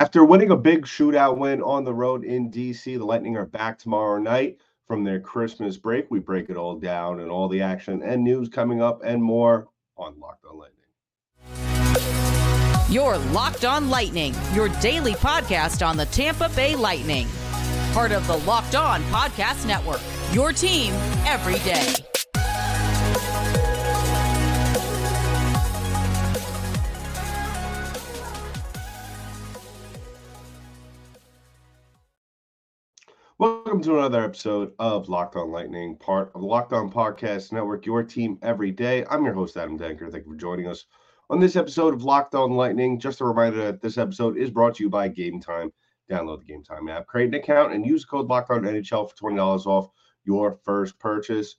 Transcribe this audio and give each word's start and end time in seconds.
After 0.00 0.24
winning 0.24 0.52
a 0.52 0.56
big 0.56 0.86
shootout 0.86 1.38
win 1.38 1.60
on 1.60 1.84
the 1.84 1.92
road 1.92 2.24
in 2.24 2.52
DC, 2.52 2.84
the 2.84 3.04
Lightning 3.04 3.36
are 3.36 3.46
back 3.46 3.80
tomorrow 3.80 4.18
night 4.18 4.58
from 4.86 5.02
their 5.02 5.18
Christmas 5.18 5.76
break. 5.76 6.06
We 6.08 6.20
break 6.20 6.50
it 6.50 6.56
all 6.56 6.76
down 6.76 7.18
and 7.18 7.32
all 7.32 7.48
the 7.48 7.60
action 7.60 8.00
and 8.04 8.22
news 8.22 8.48
coming 8.48 8.80
up 8.80 9.02
and 9.04 9.20
more 9.20 9.66
on 9.96 10.14
Locked 10.20 10.44
On 10.44 10.56
Lightning. 10.56 10.76
Your 12.88 13.18
Locked 13.32 13.64
On 13.64 13.90
Lightning, 13.90 14.34
your 14.54 14.68
daily 14.80 15.14
podcast 15.14 15.84
on 15.84 15.96
the 15.96 16.06
Tampa 16.06 16.48
Bay 16.50 16.76
Lightning. 16.76 17.26
Part 17.92 18.12
of 18.12 18.24
the 18.28 18.36
Locked 18.38 18.76
On 18.76 19.02
Podcast 19.04 19.66
Network. 19.66 20.00
Your 20.32 20.52
team 20.52 20.92
every 21.26 21.58
day. 21.68 21.92
Welcome 33.40 33.80
to 33.82 33.96
another 33.96 34.24
episode 34.24 34.72
of 34.80 35.08
Locked 35.08 35.36
On 35.36 35.52
Lightning, 35.52 35.96
part 35.98 36.32
of 36.34 36.40
the 36.40 36.46
Locked 36.48 36.72
On 36.72 36.90
Podcast 36.90 37.52
Network, 37.52 37.86
your 37.86 38.02
team 38.02 38.36
every 38.42 38.72
day. 38.72 39.04
I'm 39.08 39.24
your 39.24 39.32
host, 39.32 39.56
Adam 39.56 39.78
Denker. 39.78 40.10
Thank 40.10 40.24
you 40.26 40.32
for 40.32 40.36
joining 40.36 40.66
us 40.66 40.86
on 41.30 41.38
this 41.38 41.54
episode 41.54 41.94
of 41.94 42.02
Locked 42.02 42.34
On 42.34 42.50
Lightning. 42.50 42.98
Just 42.98 43.20
a 43.20 43.24
reminder 43.24 43.58
that 43.58 43.80
this 43.80 43.96
episode 43.96 44.36
is 44.36 44.50
brought 44.50 44.74
to 44.74 44.82
you 44.82 44.90
by 44.90 45.06
Game 45.06 45.40
Time. 45.40 45.72
Download 46.10 46.40
the 46.40 46.46
Game 46.46 46.64
Time 46.64 46.88
app, 46.88 47.06
create 47.06 47.28
an 47.28 47.34
account, 47.34 47.72
and 47.72 47.86
use 47.86 48.04
code 48.04 48.26
Locked 48.26 48.50
On 48.50 48.62
NHL 48.62 49.08
for 49.08 49.30
$20 49.30 49.66
off 49.66 49.88
your 50.24 50.58
first 50.64 50.98
purchase. 50.98 51.54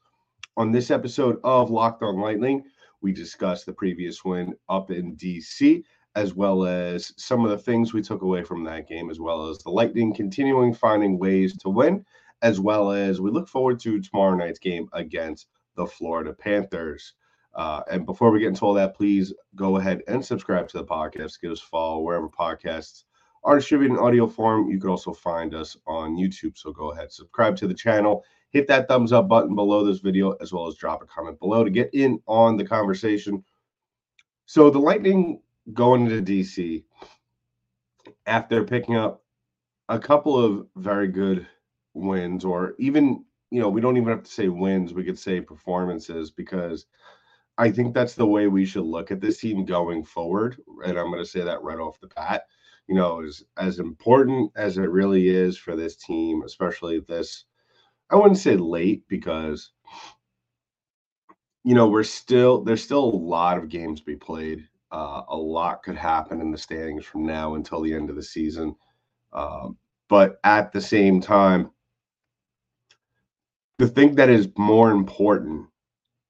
On 0.57 0.73
this 0.73 0.91
episode 0.91 1.39
of 1.45 1.71
Locked 1.71 2.03
On 2.03 2.19
Lightning, 2.19 2.61
we 2.99 3.13
discuss 3.13 3.63
the 3.63 3.71
previous 3.71 4.25
win 4.25 4.53
up 4.67 4.91
in 4.91 5.16
DC 5.16 5.85
as 6.19 6.33
well 6.33 6.65
as 6.65 7.13
some 7.15 7.45
of 7.45 7.49
the 7.49 7.57
things 7.57 7.93
we 7.93 8.01
took 8.01 8.23
away 8.23 8.43
from 8.43 8.61
that 8.65 8.89
game, 8.89 9.09
as 9.09 9.21
well 9.21 9.47
as 9.47 9.59
the 9.59 9.69
Lightning 9.69 10.13
continuing 10.13 10.73
finding 10.73 11.17
ways 11.17 11.55
to 11.59 11.69
win, 11.69 12.05
as 12.41 12.59
well 12.59 12.91
as 12.91 13.21
we 13.21 13.31
look 13.31 13.47
forward 13.47 13.80
to 13.80 14.02
tomorrow 14.02 14.35
night's 14.35 14.59
game 14.59 14.89
against 14.91 15.47
the 15.77 15.88
Florida 15.88 16.33
Panthers. 16.33 17.13
Uh, 17.55 17.83
and 17.89 18.05
before 18.05 18.31
we 18.31 18.39
get 18.41 18.49
into 18.49 18.66
all 18.66 18.73
that, 18.73 18.97
please 18.97 19.33
go 19.55 19.77
ahead 19.77 20.02
and 20.09 20.23
subscribe 20.23 20.67
to 20.67 20.77
the 20.77 20.83
podcast. 20.83 21.39
Give 21.39 21.53
us 21.53 21.61
follow 21.61 22.02
wherever 22.02 22.27
podcasts 22.27 23.05
are 23.45 23.55
distributed 23.55 23.94
in 23.94 23.99
audio 24.01 24.27
form. 24.27 24.69
You 24.69 24.77
can 24.77 24.89
also 24.89 25.13
find 25.13 25.55
us 25.55 25.77
on 25.88 26.17
YouTube. 26.17 26.57
So 26.57 26.73
go 26.73 26.91
ahead, 26.91 27.13
subscribe 27.13 27.55
to 27.57 27.67
the 27.67 27.73
channel, 27.73 28.25
hit 28.49 28.67
that 28.67 28.89
thumbs 28.89 29.13
up 29.13 29.29
button 29.29 29.55
below 29.55 29.85
this 29.85 29.99
video, 29.99 30.33
as 30.41 30.51
well 30.51 30.67
as 30.67 30.75
drop 30.75 31.01
a 31.01 31.05
comment 31.05 31.39
below 31.39 31.63
to 31.63 31.69
get 31.69 31.89
in 31.94 32.19
on 32.27 32.57
the 32.57 32.66
conversation. 32.66 33.41
So 34.47 34.69
the 34.69 34.79
Lightning 34.79 35.39
going 35.73 36.08
to 36.09 36.22
DC 36.22 36.84
after 38.25 38.64
picking 38.64 38.95
up 38.95 39.23
a 39.89 40.00
couple 40.00 40.38
of 40.38 40.67
very 40.75 41.08
good 41.08 41.48
wins, 41.94 42.45
or 42.45 42.75
even, 42.78 43.23
you 43.52 43.59
know, 43.62 43.70
we 43.70 43.81
don't 43.81 43.97
even 43.97 44.09
have 44.09 44.23
to 44.23 44.31
say 44.31 44.47
wins, 44.47 44.94
we 44.94 45.03
could 45.03 45.17
say 45.17 45.42
performances 45.42 46.31
because 46.31 46.86
I 47.58 47.72
think 47.72 47.94
that's 47.94 48.16
the 48.16 48.25
way 48.25 48.47
we 48.47 48.66
should 48.66 48.86
look 48.86 49.12
at 49.12 49.20
this 49.20 49.40
team 49.40 49.66
going 49.66 50.06
forward. 50.06 50.58
And 50.86 50.97
I'm 50.97 51.08
going 51.08 51.20
to 51.20 51.25
say 51.25 51.42
that 51.42 51.62
right 51.62 51.80
off 51.80 52.00
the 52.00 52.08
bat. 52.08 52.44
You 52.88 52.95
know, 52.95 53.22
as 53.22 53.44
as 53.58 53.80
important 53.80 54.52
as 54.56 54.78
it 54.78 54.90
really 54.90 55.28
is 55.28 55.58
for 55.58 55.75
this 55.75 55.95
team, 55.95 56.42
especially 56.44 57.02
this, 57.02 57.45
I 58.09 58.16
wouldn't 58.16 58.40
say 58.40 58.56
late 58.56 59.03
because 59.08 59.72
you 61.64 61.75
know 61.75 61.88
we're 61.88 62.03
still 62.03 62.64
there's 62.64 62.84
still 62.84 63.03
a 63.03 63.16
lot 63.16 63.58
of 63.59 63.70
games 63.70 64.00
to 64.00 64.06
be 64.06 64.16
played 64.16 64.67
uh, 64.91 65.23
a 65.29 65.35
lot 65.35 65.83
could 65.83 65.97
happen 65.97 66.41
in 66.41 66.51
the 66.51 66.57
standings 66.57 67.05
from 67.05 67.25
now 67.25 67.55
until 67.55 67.81
the 67.81 67.93
end 67.93 68.09
of 68.09 68.15
the 68.15 68.23
season. 68.23 68.75
Uh, 69.31 69.69
but 70.07 70.39
at 70.43 70.71
the 70.71 70.81
same 70.81 71.21
time, 71.21 71.69
the 73.77 73.88
thing 73.88 74.16
that 74.16 74.29
is 74.29 74.49
more 74.57 74.91
important 74.91 75.67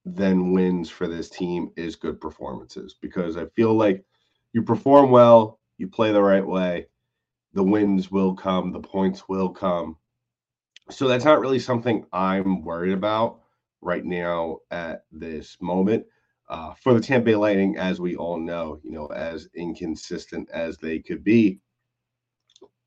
than 0.06 0.54
wins 0.54 0.90
for 0.90 1.08
this 1.08 1.30
team 1.30 1.72
is 1.76 1.96
good 1.96 2.20
performances 2.20 2.96
because 3.02 3.38
I 3.38 3.46
feel 3.56 3.74
like 3.74 4.04
you 4.54 4.62
perform 4.62 5.12
well, 5.12 5.60
you 5.78 5.88
play 5.88 6.12
the 6.12 6.22
right 6.22 6.46
way, 6.46 6.88
the 7.54 7.64
wins 7.64 8.12
will 8.12 8.36
come, 8.36 8.72
the 8.72 8.80
points 8.80 9.28
will 9.28 9.50
come. 9.50 9.98
So 10.90 11.08
that's 11.08 11.26
not 11.26 11.40
really 11.40 11.60
something 11.60 12.06
I'm 12.12 12.64
worried 12.64 12.94
about 12.94 13.42
right 13.82 14.04
now 14.04 14.60
at 14.72 15.06
this 15.12 15.58
moment. 15.62 16.06
Uh, 16.50 16.74
for 16.82 16.94
the 16.96 17.00
Tampa 17.00 17.26
Bay 17.26 17.36
Lightning, 17.36 17.78
as 17.78 18.02
we 18.02 18.16
all 18.16 18.40
know, 18.40 18.80
you 18.84 18.92
know, 18.92 19.06
as 19.08 19.48
inconsistent 19.54 20.50
as 20.52 20.78
they 20.78 21.00
could 21.00 21.24
be, 21.24 21.60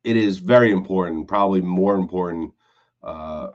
it 0.02 0.16
is 0.16 0.38
very 0.38 0.72
important, 0.72 1.28
probably 1.28 1.60
more 1.60 1.94
important 1.94 2.52
uh, 3.04 3.48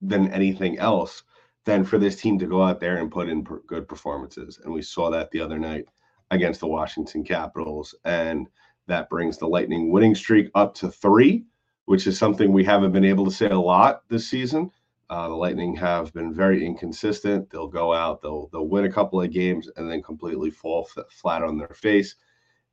than 0.00 0.32
anything 0.32 0.78
else, 0.78 1.24
than 1.64 1.84
for 1.84 1.98
this 1.98 2.14
team 2.14 2.38
to 2.38 2.46
go 2.46 2.62
out 2.62 2.78
there 2.78 2.98
and 2.98 3.10
put 3.10 3.28
in 3.28 3.42
per- 3.42 3.62
good 3.66 3.88
performances. 3.88 4.60
And 4.62 4.72
we 4.72 4.82
saw 4.82 5.10
that 5.10 5.32
the 5.32 5.40
other 5.40 5.58
night 5.58 5.86
against 6.30 6.60
the 6.60 6.68
Washington 6.68 7.24
Capitals. 7.24 7.94
And 8.04 8.46
that 8.86 9.10
brings 9.10 9.36
the 9.36 9.48
Lightning 9.48 9.90
winning 9.90 10.14
streak 10.14 10.48
up 10.54 10.74
to 10.76 10.90
three, 10.90 11.44
which 11.86 12.06
is 12.06 12.16
something 12.16 12.52
we 12.52 12.64
haven't 12.64 12.92
been 12.92 13.04
able 13.04 13.24
to 13.24 13.30
say 13.30 13.48
a 13.48 13.58
lot 13.58 14.02
this 14.08 14.28
season. 14.28 14.70
Uh, 15.10 15.28
the 15.28 15.34
Lightning 15.34 15.74
have 15.76 16.12
been 16.12 16.34
very 16.34 16.64
inconsistent. 16.64 17.48
They'll 17.50 17.68
go 17.68 17.94
out, 17.94 18.20
they'll 18.22 18.48
they'll 18.52 18.68
win 18.68 18.84
a 18.84 18.92
couple 18.92 19.20
of 19.22 19.30
games, 19.30 19.70
and 19.76 19.90
then 19.90 20.02
completely 20.02 20.50
fall 20.50 20.88
f- 20.96 21.04
flat 21.10 21.42
on 21.42 21.56
their 21.58 21.68
face. 21.68 22.16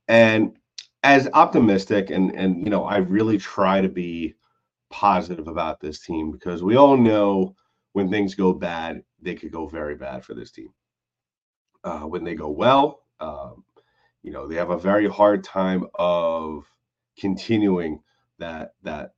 And 0.08 0.58
as 1.04 1.30
optimistic, 1.34 2.10
and 2.10 2.32
and 2.36 2.64
you 2.64 2.70
know, 2.70 2.84
I 2.84 2.98
really 2.98 3.38
try 3.38 3.82
to 3.82 3.90
be 3.90 4.36
positive 4.90 5.48
about 5.48 5.80
this 5.80 6.00
team 6.02 6.32
because 6.32 6.64
we 6.64 6.76
all 6.76 6.98
know 6.98 7.56
when 7.94 8.10
things 8.10 8.36
go 8.36 8.54
bad, 8.54 9.04
they 9.22 9.36
could 9.36 9.52
go 9.52 9.68
very 9.68 9.96
bad 9.96 10.26
for 10.26 10.34
this 10.34 10.52
team. 10.52 10.70
Uh, 11.84 12.02
when 12.02 12.24
they 12.24 12.36
go 12.36 12.50
well, 12.50 13.04
um, 13.20 13.64
you 14.24 14.32
know, 14.32 14.48
they 14.48 14.56
have 14.56 14.72
a 14.72 14.78
very 14.78 15.08
hard 15.08 15.44
time 15.44 15.86
of 15.96 16.66
continuing 17.20 18.02
that 18.40 18.74
that 18.84 19.14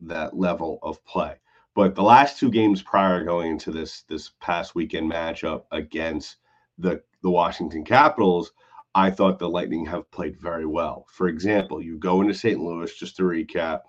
that 0.00 0.36
level 0.36 0.78
of 0.82 1.04
play. 1.04 1.34
But 1.74 1.94
the 1.96 2.02
last 2.02 2.38
two 2.38 2.50
games 2.50 2.82
prior 2.82 3.24
going 3.24 3.52
into 3.52 3.72
this 3.72 4.02
this 4.02 4.30
past 4.40 4.74
weekend 4.74 5.10
matchup 5.10 5.64
against 5.72 6.36
the 6.78 7.02
the 7.22 7.30
Washington 7.30 7.84
Capitals, 7.84 8.52
I 8.94 9.10
thought 9.10 9.38
the 9.38 9.48
Lightning 9.48 9.86
have 9.86 10.10
played 10.10 10.40
very 10.40 10.66
well. 10.66 11.06
For 11.10 11.28
example, 11.28 11.82
you 11.82 11.98
go 11.98 12.20
into 12.20 12.34
St. 12.34 12.60
Louis, 12.60 12.94
just 12.94 13.16
to 13.16 13.22
recap, 13.22 13.80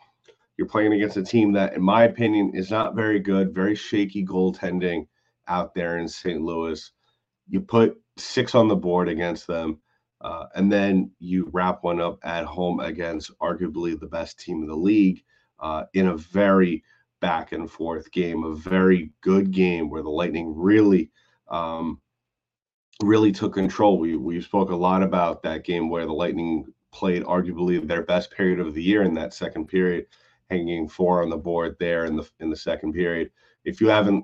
you're 0.58 0.68
playing 0.68 0.94
against 0.94 1.18
a 1.18 1.24
team 1.24 1.52
that, 1.54 1.74
in 1.74 1.82
my 1.82 2.06
opinion, 2.06 2.52
is 2.56 2.72
not 2.72 2.96
very 2.96 3.20
good, 3.20 3.54
very 3.54 3.76
shaky 3.76 4.26
goaltending 4.26 5.08
out 5.48 5.76
there 5.76 6.00
in 6.00 6.08
St. 6.08 6.42
Louis. 6.42 6.92
You 7.48 7.62
put 7.62 8.02
six 8.18 8.56
on 8.56 8.68
the 8.68 8.76
board 8.76 9.10
against 9.10 9.46
them, 9.46 9.80
uh, 10.22 10.46
and 10.56 10.72
then 10.72 11.12
you 11.20 11.50
wrap 11.52 11.84
one 11.84 12.02
up 12.02 12.18
at 12.24 12.46
home 12.46 12.80
against 12.80 13.38
arguably 13.40 14.00
the 14.00 14.08
best 14.08 14.40
team 14.40 14.64
in 14.64 14.68
the 14.68 14.76
league 14.76 15.24
uh, 15.60 15.84
in 15.94 16.08
a 16.08 16.18
very 16.18 16.84
back 17.26 17.54
and 17.54 17.72
forth 17.72 18.12
game, 18.12 18.44
a 18.44 18.54
very 18.54 19.12
good 19.22 19.50
game 19.50 19.90
where 19.90 20.04
the 20.04 20.10
Lightning 20.12 20.54
really, 20.56 21.10
um, 21.48 22.00
really 23.02 23.32
took 23.32 23.56
control. 23.56 23.98
We 23.98 24.16
we 24.16 24.40
spoke 24.42 24.70
a 24.70 24.76
lot 24.76 25.02
about 25.02 25.42
that 25.42 25.64
game 25.64 25.90
where 25.90 26.06
the 26.06 26.14
Lightning 26.14 26.72
played 26.94 27.24
arguably 27.24 27.86
their 27.88 28.04
best 28.04 28.30
period 28.30 28.60
of 28.60 28.76
the 28.76 28.84
year 28.84 29.02
in 29.02 29.16
that 29.16 29.34
second 29.34 29.66
period, 29.66 30.06
hanging 30.52 30.88
four 30.88 31.24
on 31.24 31.32
the 31.32 31.36
board 31.36 31.76
there 31.80 32.06
in 32.06 32.16
the 32.16 32.30
in 32.40 32.52
the 32.52 32.56
second 32.56 32.94
period. 32.94 33.32
If 33.64 33.82
you 33.82 33.90
haven't 33.90 34.24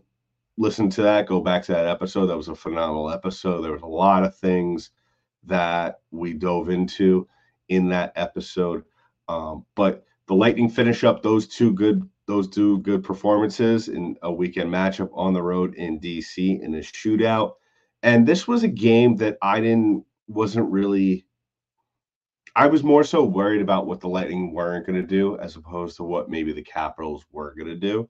listened 0.59 0.91
to 0.91 1.01
that, 1.01 1.25
go 1.25 1.41
back 1.41 1.63
to 1.63 1.71
that 1.71 1.87
episode. 1.87 2.27
That 2.27 2.37
was 2.37 2.49
a 2.49 2.55
phenomenal 2.55 3.09
episode. 3.09 3.63
There 3.63 3.71
was 3.71 3.81
a 3.81 3.97
lot 4.05 4.23
of 4.23 4.37
things 4.37 4.91
that 5.45 6.01
we 6.11 6.33
dove 6.33 6.69
into 6.69 7.27
in 7.67 7.89
that 7.89 8.13
episode. 8.15 8.83
Um, 9.27 9.65
but 9.73 10.05
the 10.27 10.35
Lightning 10.35 10.69
finish 10.69 11.03
up 11.03 11.23
those 11.23 11.47
two 11.47 11.73
good 11.73 12.07
those 12.31 12.47
two 12.47 12.79
good 12.79 13.03
performances 13.03 13.89
in 13.89 14.15
a 14.21 14.31
weekend 14.31 14.71
matchup 14.71 15.09
on 15.11 15.33
the 15.33 15.43
road 15.43 15.75
in 15.75 15.99
DC 15.99 16.61
in 16.61 16.75
a 16.75 16.77
shootout. 16.77 17.55
And 18.03 18.25
this 18.25 18.47
was 18.47 18.63
a 18.63 18.69
game 18.69 19.17
that 19.17 19.37
I 19.41 19.59
didn't 19.59 20.05
wasn't 20.27 20.71
really 20.71 21.25
I 22.55 22.67
was 22.67 22.83
more 22.83 23.03
so 23.03 23.23
worried 23.23 23.61
about 23.61 23.85
what 23.85 23.99
the 23.99 24.07
Lightning 24.07 24.53
weren't 24.53 24.85
going 24.85 25.01
to 25.01 25.05
do 25.05 25.37
as 25.39 25.57
opposed 25.57 25.97
to 25.97 26.03
what 26.03 26.29
maybe 26.29 26.53
the 26.53 26.63
Capitals 26.63 27.25
were 27.33 27.53
going 27.53 27.67
to 27.67 27.75
do 27.75 28.07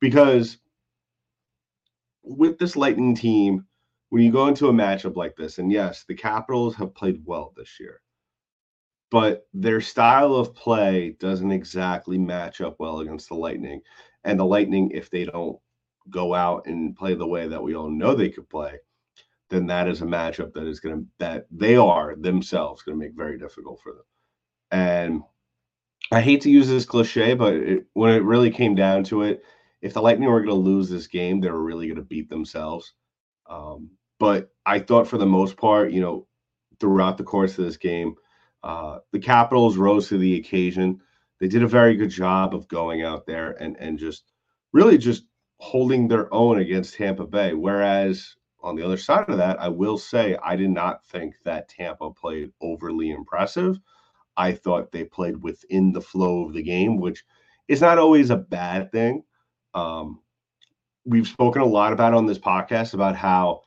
because 0.00 0.58
with 2.22 2.58
this 2.58 2.76
Lightning 2.76 3.16
team 3.16 3.66
when 4.10 4.22
you 4.22 4.30
go 4.30 4.46
into 4.46 4.68
a 4.68 4.72
matchup 4.72 5.16
like 5.16 5.34
this 5.34 5.58
and 5.58 5.72
yes, 5.72 6.04
the 6.06 6.14
Capitals 6.14 6.76
have 6.76 6.94
played 6.94 7.20
well 7.24 7.52
this 7.56 7.80
year 7.80 8.02
but 9.10 9.46
their 9.52 9.80
style 9.80 10.34
of 10.34 10.54
play 10.54 11.16
doesn't 11.20 11.52
exactly 11.52 12.18
match 12.18 12.60
up 12.60 12.76
well 12.78 13.00
against 13.00 13.28
the 13.28 13.34
Lightning. 13.34 13.80
And 14.24 14.38
the 14.38 14.44
Lightning, 14.44 14.90
if 14.90 15.10
they 15.10 15.24
don't 15.24 15.58
go 16.10 16.34
out 16.34 16.66
and 16.66 16.96
play 16.96 17.14
the 17.14 17.26
way 17.26 17.48
that 17.48 17.62
we 17.62 17.74
all 17.74 17.90
know 17.90 18.14
they 18.14 18.30
could 18.30 18.48
play, 18.48 18.78
then 19.50 19.66
that 19.66 19.88
is 19.88 20.02
a 20.02 20.06
matchup 20.06 20.52
that 20.54 20.66
is 20.66 20.80
going 20.80 20.96
to 20.96 21.06
that 21.18 21.46
they 21.50 21.76
are 21.76 22.16
themselves 22.16 22.82
going 22.82 22.98
to 22.98 23.04
make 23.04 23.14
very 23.14 23.38
difficult 23.38 23.80
for 23.82 23.92
them. 23.92 24.02
And 24.70 25.22
I 26.10 26.20
hate 26.20 26.40
to 26.42 26.50
use 26.50 26.68
this 26.68 26.84
cliche, 26.84 27.34
but 27.34 27.54
it, 27.54 27.86
when 27.92 28.14
it 28.14 28.22
really 28.22 28.50
came 28.50 28.74
down 28.74 29.04
to 29.04 29.22
it, 29.22 29.42
if 29.80 29.92
the 29.92 30.02
Lightning 30.02 30.28
were 30.28 30.40
going 30.40 30.48
to 30.48 30.54
lose 30.54 30.88
this 30.88 31.06
game, 31.06 31.40
they 31.40 31.50
were 31.50 31.62
really 31.62 31.86
going 31.86 31.96
to 31.96 32.02
beat 32.02 32.28
themselves. 32.28 32.94
Um, 33.48 33.90
but 34.18 34.50
I 34.64 34.78
thought 34.78 35.08
for 35.08 35.18
the 35.18 35.26
most 35.26 35.56
part, 35.56 35.92
you 35.92 36.00
know, 36.00 36.26
throughout 36.80 37.18
the 37.18 37.24
course 37.24 37.58
of 37.58 37.64
this 37.64 37.76
game, 37.76 38.14
uh, 38.64 38.98
the 39.12 39.18
Capitals 39.18 39.76
rose 39.76 40.08
to 40.08 40.16
the 40.16 40.36
occasion. 40.36 40.98
They 41.38 41.48
did 41.48 41.62
a 41.62 41.68
very 41.68 41.96
good 41.96 42.08
job 42.08 42.54
of 42.54 42.66
going 42.68 43.02
out 43.02 43.26
there 43.26 43.52
and 43.62 43.76
and 43.78 43.98
just 43.98 44.32
really 44.72 44.96
just 44.96 45.24
holding 45.58 46.08
their 46.08 46.32
own 46.32 46.58
against 46.58 46.94
Tampa 46.94 47.26
Bay. 47.26 47.52
Whereas 47.52 48.34
on 48.62 48.74
the 48.74 48.82
other 48.82 48.96
side 48.96 49.28
of 49.28 49.36
that, 49.36 49.60
I 49.60 49.68
will 49.68 49.98
say 49.98 50.38
I 50.42 50.56
did 50.56 50.70
not 50.70 51.04
think 51.06 51.34
that 51.44 51.68
Tampa 51.68 52.10
played 52.10 52.52
overly 52.62 53.10
impressive. 53.10 53.78
I 54.38 54.52
thought 54.52 54.90
they 54.90 55.04
played 55.04 55.42
within 55.42 55.92
the 55.92 56.00
flow 56.00 56.46
of 56.46 56.54
the 56.54 56.62
game, 56.62 56.96
which 56.96 57.22
is 57.68 57.82
not 57.82 57.98
always 57.98 58.30
a 58.30 58.36
bad 58.36 58.90
thing. 58.90 59.22
Um, 59.74 60.20
we've 61.04 61.28
spoken 61.28 61.60
a 61.60 61.66
lot 61.66 61.92
about 61.92 62.14
on 62.14 62.24
this 62.24 62.38
podcast 62.38 62.94
about 62.94 63.14
how, 63.14 63.60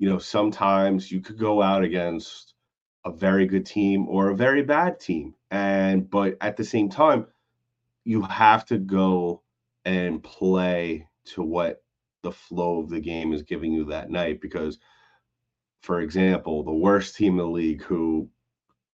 you 0.00 0.08
know, 0.08 0.18
sometimes 0.18 1.12
you 1.12 1.20
could 1.20 1.38
go 1.38 1.62
out 1.62 1.84
against 1.84 2.49
a 3.04 3.10
very 3.10 3.46
good 3.46 3.66
team 3.66 4.08
or 4.08 4.28
a 4.28 4.36
very 4.36 4.62
bad 4.62 5.00
team. 5.00 5.34
And, 5.50 6.08
but 6.08 6.36
at 6.40 6.56
the 6.56 6.64
same 6.64 6.88
time, 6.88 7.26
you 8.04 8.22
have 8.22 8.64
to 8.66 8.78
go 8.78 9.42
and 9.84 10.22
play 10.22 11.08
to 11.24 11.42
what 11.42 11.82
the 12.22 12.32
flow 12.32 12.80
of 12.80 12.90
the 12.90 13.00
game 13.00 13.32
is 13.32 13.42
giving 13.42 13.72
you 13.72 13.86
that 13.86 14.10
night. 14.10 14.40
Because, 14.40 14.78
for 15.82 16.00
example, 16.00 16.62
the 16.62 16.72
worst 16.72 17.16
team 17.16 17.32
in 17.32 17.38
the 17.38 17.46
league, 17.46 17.82
who 17.82 18.28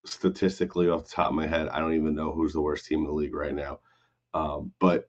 statistically 0.05 0.89
off 0.89 1.05
the 1.05 1.11
top 1.11 1.29
of 1.29 1.35
my 1.35 1.47
head, 1.47 1.69
I 1.69 1.81
don't 1.81 1.95
even 1.95 2.15
know 2.15 2.33
who's 2.33 2.53
the 2.53 2.61
worst 2.61 2.87
team 2.87 3.01
in 3.01 3.07
the 3.07 3.13
league 3.13 3.35
right 3.35 3.55
now. 3.55 3.81
Um, 4.35 4.73
but 4.79 5.09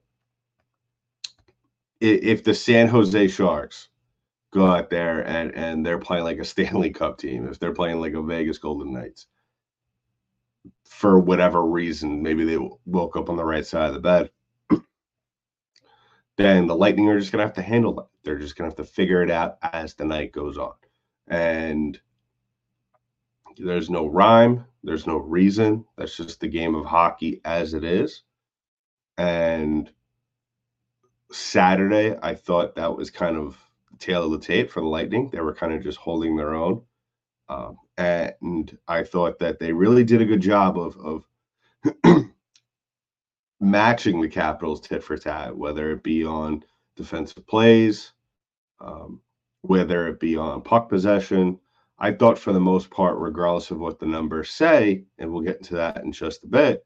if 2.00 2.44
the 2.44 2.54
San 2.54 2.88
Jose 2.88 3.28
Sharks 3.28 3.88
go 4.50 4.66
out 4.66 4.90
there 4.90 5.26
and 5.26 5.54
and 5.54 5.84
they're 5.84 5.98
playing 5.98 6.24
like 6.24 6.38
a 6.38 6.44
Stanley 6.44 6.90
Cup 6.94 7.18
team, 7.18 7.48
if 7.48 7.58
they're 7.58 7.74
playing 7.74 8.00
like 8.00 8.14
a 8.14 8.22
Vegas 8.22 8.58
Golden 8.58 8.92
Knights, 8.92 9.26
for 10.84 11.18
whatever 11.18 11.64
reason, 11.64 12.22
maybe 12.22 12.44
they 12.44 12.58
woke 12.86 13.16
up 13.16 13.28
on 13.30 13.36
the 13.36 13.44
right 13.44 13.66
side 13.66 13.88
of 13.88 13.94
the 13.94 14.00
bed, 14.00 14.30
then 16.36 16.66
the 16.66 16.76
Lightning 16.76 17.08
are 17.08 17.18
just 17.18 17.32
gonna 17.32 17.44
have 17.44 17.54
to 17.54 17.62
handle 17.62 17.94
that. 17.94 18.06
They're 18.24 18.38
just 18.38 18.56
gonna 18.56 18.70
have 18.70 18.76
to 18.76 18.84
figure 18.84 19.22
it 19.22 19.30
out 19.30 19.58
as 19.62 19.94
the 19.94 20.04
night 20.04 20.32
goes 20.32 20.58
on, 20.58 20.74
and 21.28 22.00
there's 23.58 23.90
no 23.90 24.06
rhyme, 24.06 24.64
there's 24.82 25.06
no 25.06 25.16
reason. 25.16 25.84
That's 25.96 26.16
just 26.16 26.40
the 26.40 26.48
game 26.48 26.74
of 26.74 26.86
hockey 26.86 27.40
as 27.44 27.74
it 27.74 27.84
is, 27.84 28.22
and 29.18 29.90
Saturday, 31.30 32.16
I 32.22 32.34
thought 32.34 32.76
that 32.76 32.96
was 32.96 33.10
kind 33.10 33.36
of 33.36 33.67
tale 33.98 34.24
of 34.24 34.30
the 34.32 34.46
tape 34.46 34.70
for 34.70 34.80
the 34.80 34.86
Lightning. 34.86 35.30
They 35.30 35.40
were 35.40 35.54
kind 35.54 35.72
of 35.72 35.82
just 35.82 35.98
holding 35.98 36.36
their 36.36 36.54
own. 36.54 36.82
Um, 37.48 37.78
and 37.96 38.76
I 38.86 39.02
thought 39.04 39.38
that 39.38 39.58
they 39.58 39.72
really 39.72 40.04
did 40.04 40.20
a 40.20 40.26
good 40.26 40.40
job 40.40 40.78
of, 40.78 41.24
of 42.04 42.24
matching 43.60 44.20
the 44.20 44.28
Capitals 44.28 44.80
tit 44.80 45.02
for 45.02 45.16
tat, 45.16 45.56
whether 45.56 45.90
it 45.90 46.02
be 46.02 46.24
on 46.24 46.62
defensive 46.96 47.46
plays, 47.46 48.12
um, 48.80 49.20
whether 49.62 50.08
it 50.08 50.20
be 50.20 50.36
on 50.36 50.62
puck 50.62 50.88
possession. 50.88 51.58
I 51.98 52.12
thought 52.12 52.38
for 52.38 52.52
the 52.52 52.60
most 52.60 52.90
part, 52.90 53.18
regardless 53.18 53.70
of 53.70 53.78
what 53.78 53.98
the 53.98 54.06
numbers 54.06 54.50
say, 54.50 55.04
and 55.18 55.32
we'll 55.32 55.42
get 55.42 55.56
into 55.58 55.74
that 55.74 56.04
in 56.04 56.12
just 56.12 56.44
a 56.44 56.48
bit, 56.48 56.84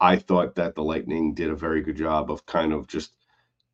I 0.00 0.16
thought 0.16 0.54
that 0.56 0.74
the 0.74 0.82
Lightning 0.82 1.34
did 1.34 1.50
a 1.50 1.56
very 1.56 1.82
good 1.82 1.96
job 1.96 2.30
of 2.30 2.46
kind 2.46 2.72
of 2.72 2.86
just 2.88 3.12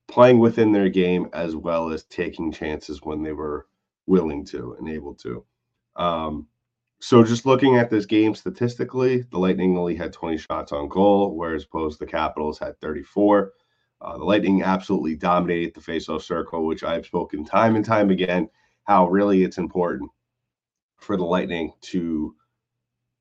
playing 0.09 0.39
within 0.39 0.73
their 0.73 0.89
game 0.89 1.29
as 1.33 1.57
well 1.57 1.91
as 1.91 2.05
taking 2.05 2.53
chances 2.53 3.01
when 3.03 3.23
they 3.23 3.33
were 3.33 3.67
willing 4.07 4.45
to 4.45 4.77
and 4.79 4.89
able 4.89 5.15
to. 5.15 5.45
Um, 5.97 6.47
so 7.01 7.23
just 7.23 7.47
looking 7.47 7.77
at 7.77 7.91
this 7.91 8.07
game 8.07 8.35
statistically, 8.35 9.23
the 9.31 9.39
Lightning 9.39 9.77
only 9.77 9.95
had 9.95 10.13
20 10.13 10.39
shots 10.39 10.73
on 10.73 10.89
goal, 10.89 11.37
whereas 11.37 11.65
opposed 11.65 11.99
the 11.99 12.07
Capitals 12.07 12.59
had 12.59 12.81
34. 12.81 13.53
Uh, 14.01 14.19
the 14.19 14.25
Lightning 14.25 14.63
absolutely 14.63 15.15
dominated 15.15 15.75
the 15.75 15.81
faceoff 15.81 16.23
circle, 16.23 16.67
which 16.67 16.85
I've 16.85 17.07
spoken 17.07 17.45
time 17.45 17.77
and 17.77 17.85
time 17.85 18.11
again 18.11 18.49
how 18.85 19.09
really 19.09 19.43
it's 19.43 19.59
important 19.59 20.11
for 20.97 21.17
the 21.17 21.25
Lightning 21.25 21.73
to 21.81 22.35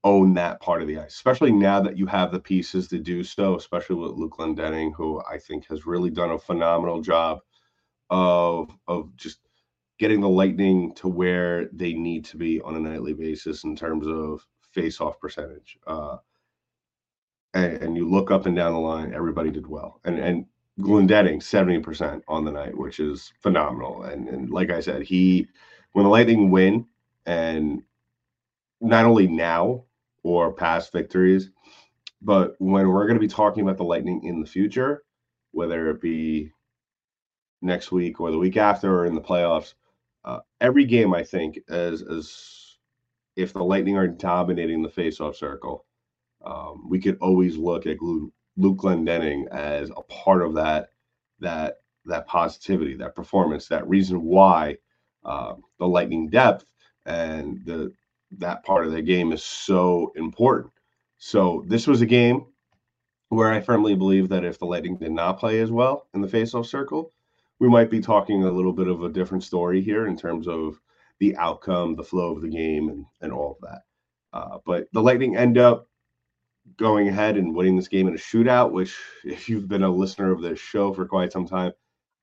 own 0.04 0.34
that 0.34 0.60
part 0.62 0.82
of 0.82 0.88
the 0.88 1.00
ice, 1.00 1.14
especially 1.14 1.52
now 1.52 1.80
that 1.82 1.98
you 1.98 2.06
have 2.06 2.32
the 2.32 2.40
pieces 2.40 2.88
to 2.90 3.00
do 3.00 3.24
so, 3.24 3.56
especially 3.56 3.96
with 3.96 4.12
Luke 4.12 4.36
Glendening, 4.38 4.94
who 4.94 5.22
I 5.30 5.38
think 5.38 5.68
has 5.68 5.86
really 5.86 6.10
done 6.10 6.32
a 6.32 6.40
phenomenal 6.40 7.02
job 7.02 7.40
of 8.10 8.70
of 8.88 9.16
just 9.16 9.40
getting 10.00 10.22
the 10.22 10.30
Lightning 10.30 10.94
to 10.96 11.08
where 11.08 11.70
they 11.72 11.94
need 11.94 12.26
to 12.26 12.38
be 12.38 12.60
on 12.62 12.76
a 12.76 12.80
nightly 12.80 13.14
basis 13.14 13.64
in 13.64 13.76
terms 13.76 14.06
of 14.08 14.46
face-off 14.74 15.20
percentage. 15.20 15.78
Uh, 15.88 16.18
and, 17.54 17.74
and, 17.78 17.98
you 17.98 18.10
look 18.10 18.32
up 18.32 18.48
and 18.48 18.56
down 18.56 18.74
the 18.74 18.80
line, 18.80 19.14
everybody 19.14 19.52
did 19.52 19.68
well. 19.68 20.02
And 20.04 20.20
and 20.20 20.46
Glendening, 20.80 21.38
70% 21.38 22.24
on 22.28 22.44
the 22.44 22.52
night, 22.52 22.76
which 22.76 23.00
is 23.00 23.32
phenomenal. 23.42 24.04
And 24.04 24.28
and 24.28 24.50
like 24.50 24.72
I 24.72 24.80
said, 24.80 25.04
he 25.04 25.48
when 25.94 26.06
the 26.06 26.10
Lightning 26.10 26.50
win, 26.50 26.88
and 27.26 27.84
not 28.82 29.06
only 29.06 29.28
now, 29.28 29.86
or 30.24 30.54
past 30.54 30.92
victories. 30.92 31.50
But 32.22 32.56
when 32.60 32.88
we're 32.88 33.06
going 33.06 33.20
to 33.20 33.28
be 33.28 33.28
talking 33.28 33.64
about 33.64 33.78
the 33.78 33.84
Lightning 33.84 34.24
in 34.24 34.40
the 34.40 34.46
future, 34.46 35.04
whether 35.52 35.90
it 35.90 36.02
be 36.02 36.52
next 37.62 37.92
week 37.92 38.20
or 38.20 38.32
the 38.32 38.38
week 38.38 38.58
after 38.58 38.94
or 38.94 39.06
in 39.06 39.16
the 39.16 39.22
playoffs, 39.22 39.74
uh, 40.26 40.40
every 40.62 40.86
game 40.86 41.14
I 41.14 41.24
think 41.24 41.60
as 41.70 42.02
as 42.02 42.78
if 43.36 43.52
the 43.52 43.64
Lightning 43.64 43.98
are 43.98 44.08
dominating 44.08 44.82
the 44.82 44.90
faceoff 44.90 45.36
circle, 45.36 45.86
um, 46.46 46.88
we 46.90 47.00
could 47.00 47.18
always 47.20 47.58
look 47.58 47.86
at 47.86 48.02
Luke 48.02 48.78
Glendening 48.78 49.48
as 49.50 49.90
a 49.90 50.02
part 50.04 50.42
of 50.42 50.54
that 50.56 50.90
that 51.40 51.78
that 52.06 52.28
positivity, 52.28 52.96
that 52.96 53.16
performance, 53.16 53.68
that 53.68 53.88
reason 53.88 54.24
why 54.24 54.78
uh, 55.26 55.56
the 55.80 55.88
Lightning 55.88 56.30
depth 56.30 56.66
and 57.06 57.62
the 57.66 57.92
that 58.40 58.64
part 58.64 58.86
of 58.86 58.92
the 58.92 59.02
game 59.02 59.32
is 59.32 59.44
so 59.44 60.12
important. 60.16 60.72
So 61.18 61.64
this 61.68 61.88
was 61.88 62.02
a 62.02 62.06
game 62.06 62.46
where 63.30 63.52
I 63.52 63.62
firmly 63.62 63.96
believe 63.96 64.30
that 64.30 64.46
if 64.46 64.60
the 64.60 64.66
Lightning 64.66 64.98
did 64.98 65.12
not 65.12 65.40
play 65.40 65.60
as 65.60 65.72
well 65.72 66.08
in 66.14 66.22
the 66.22 66.28
faceoff 66.28 66.66
circle, 66.66 67.12
we 67.60 67.70
might 67.70 67.90
be 67.90 68.00
talking 68.00 68.44
a 68.44 68.52
little 68.52 68.74
bit 68.74 68.88
of 68.88 69.04
a 69.04 69.10
different 69.10 69.44
story 69.44 69.82
here 69.82 70.08
in 70.08 70.18
terms 70.18 70.48
of 70.48 70.80
the 71.20 71.36
outcome, 71.38 71.96
the 71.96 72.04
flow 72.04 72.36
of 72.36 72.42
the 72.42 72.50
game, 72.50 72.90
and, 72.90 73.06
and 73.22 73.32
all 73.32 73.52
of 73.52 73.70
that. 73.70 73.82
Uh, 74.34 74.58
but 74.66 74.88
the 74.94 75.02
Lightning 75.02 75.38
end 75.38 75.58
up 75.58 75.88
going 76.78 77.08
ahead 77.08 77.38
and 77.38 77.56
winning 77.56 77.76
this 77.76 77.88
game 77.88 78.08
in 78.08 78.16
a 78.16 78.18
shootout, 78.18 78.72
which, 78.72 78.96
if 79.24 79.48
you've 79.48 79.68
been 79.68 79.84
a 79.84 79.90
listener 79.90 80.32
of 80.32 80.42
this 80.42 80.60
show 80.60 80.94
for 80.94 81.06
quite 81.06 81.32
some 81.32 81.48
time, 81.48 81.72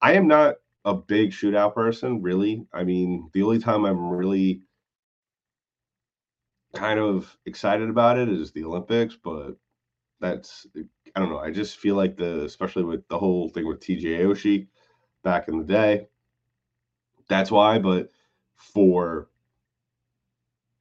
I 0.02 0.14
am 0.14 0.26
not 0.26 0.56
a 0.84 0.94
big 0.94 1.30
shootout 1.30 1.74
person, 1.74 2.22
really. 2.22 2.66
I 2.72 2.84
mean, 2.84 3.30
the 3.32 3.42
only 3.42 3.58
time 3.58 3.84
I'm 3.84 4.10
really 4.10 4.62
kind 6.74 6.98
of 6.98 7.36
excited 7.46 7.88
about 7.90 8.18
it 8.18 8.28
is 8.28 8.52
the 8.52 8.64
Olympics, 8.64 9.16
but 9.22 9.56
that's 10.20 10.66
I 11.16 11.20
don't 11.20 11.30
know. 11.30 11.38
I 11.38 11.50
just 11.50 11.78
feel 11.78 11.96
like 11.96 12.16
the 12.16 12.44
especially 12.44 12.84
with 12.84 13.06
the 13.08 13.18
whole 13.18 13.48
thing 13.48 13.66
with 13.66 13.80
TJ 13.80 14.20
Oshie 14.24 14.68
back 15.24 15.48
in 15.48 15.58
the 15.58 15.64
day. 15.64 16.08
That's 17.28 17.50
why, 17.50 17.78
but 17.78 18.10
for 18.56 19.28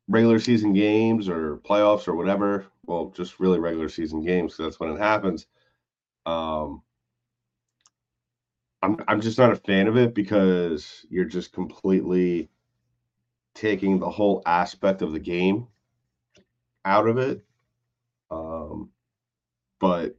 regular 0.07 0.39
season 0.39 0.73
games 0.73 1.29
or 1.29 1.57
playoffs 1.57 2.07
or 2.07 2.15
whatever, 2.15 2.65
well, 2.85 3.11
just 3.15 3.39
really 3.39 3.59
regular 3.59 3.89
season 3.89 4.23
games, 4.23 4.53
because 4.53 4.65
that's 4.73 4.79
when 4.79 4.91
it 4.91 4.99
happens. 4.99 5.45
Um 6.25 6.81
I'm 8.81 8.97
I'm 9.07 9.21
just 9.21 9.37
not 9.37 9.51
a 9.51 9.55
fan 9.55 9.87
of 9.87 9.97
it 9.97 10.13
because 10.13 11.05
you're 11.09 11.25
just 11.25 11.51
completely 11.53 12.49
taking 13.55 13.99
the 13.99 14.09
whole 14.09 14.41
aspect 14.45 15.01
of 15.01 15.11
the 15.11 15.19
game 15.19 15.67
out 16.89 17.07
of 17.07 17.17
it. 17.17 17.45
Um, 18.31 18.89
but 19.79 20.17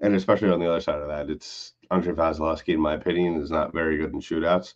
and 0.00 0.14
especially 0.14 0.50
on 0.50 0.60
the 0.60 0.68
other 0.68 0.80
side 0.80 1.00
of 1.00 1.08
that, 1.08 1.30
it's 1.30 1.72
Andrei 1.90 2.14
Vasilevskiy, 2.14 2.74
in 2.74 2.80
my 2.80 2.94
opinion, 2.94 3.40
is 3.40 3.50
not 3.50 3.72
very 3.72 3.96
good 3.96 4.12
in 4.12 4.20
shootouts. 4.20 4.74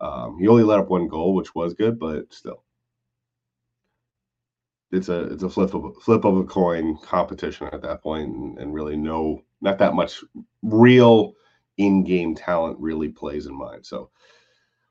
Um, 0.00 0.38
he 0.38 0.48
only 0.48 0.64
let 0.64 0.80
up 0.80 0.88
one 0.88 1.06
goal, 1.08 1.34
which 1.34 1.54
was 1.54 1.74
good, 1.74 1.98
but 1.98 2.32
still, 2.32 2.64
it's 4.90 5.08
a 5.08 5.32
it's 5.32 5.42
a 5.44 5.48
flip 5.48 5.74
of 5.74 5.96
flip 6.02 6.24
of 6.24 6.36
a 6.36 6.44
coin 6.44 6.98
competition 6.98 7.68
at 7.72 7.82
that 7.82 8.02
point, 8.02 8.34
and, 8.34 8.58
and 8.58 8.74
really 8.74 8.96
no 8.96 9.42
not 9.60 9.78
that 9.78 9.94
much 9.94 10.22
real 10.62 11.34
in-game 11.78 12.34
talent 12.34 12.78
really 12.80 13.08
plays 13.08 13.46
in 13.46 13.54
mind. 13.54 13.84
So, 13.86 14.10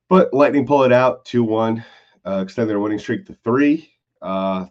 but 0.10 0.34
Lightning 0.34 0.66
pull 0.66 0.84
it 0.84 0.94
out 0.94 1.26
two 1.26 1.44
one, 1.44 1.84
uh, 2.26 2.42
extend 2.44 2.70
their 2.70 2.80
winning 2.80 3.00
streak 3.00 3.26
to 3.26 3.38
three. 3.44 3.92
Uh, 4.22 4.68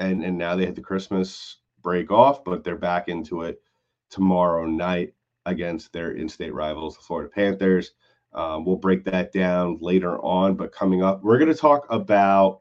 and 0.00 0.24
and 0.24 0.36
now 0.38 0.56
they 0.56 0.66
had 0.66 0.76
the 0.76 0.82
Christmas 0.82 1.58
break 1.82 2.10
off, 2.10 2.44
but 2.44 2.64
they're 2.64 2.76
back 2.76 3.08
into 3.08 3.42
it 3.42 3.62
tomorrow 4.10 4.66
night 4.66 5.14
against 5.46 5.92
their 5.92 6.12
in-state 6.12 6.54
rivals, 6.54 6.96
the 6.96 7.02
Florida 7.02 7.30
Panthers. 7.30 7.92
Um, 8.32 8.64
we'll 8.64 8.76
break 8.76 9.04
that 9.04 9.32
down 9.32 9.78
later 9.80 10.18
on, 10.20 10.56
but 10.56 10.72
coming 10.72 11.02
up, 11.02 11.22
we're 11.22 11.38
going 11.38 11.52
to 11.52 11.58
talk 11.58 11.86
about 11.90 12.60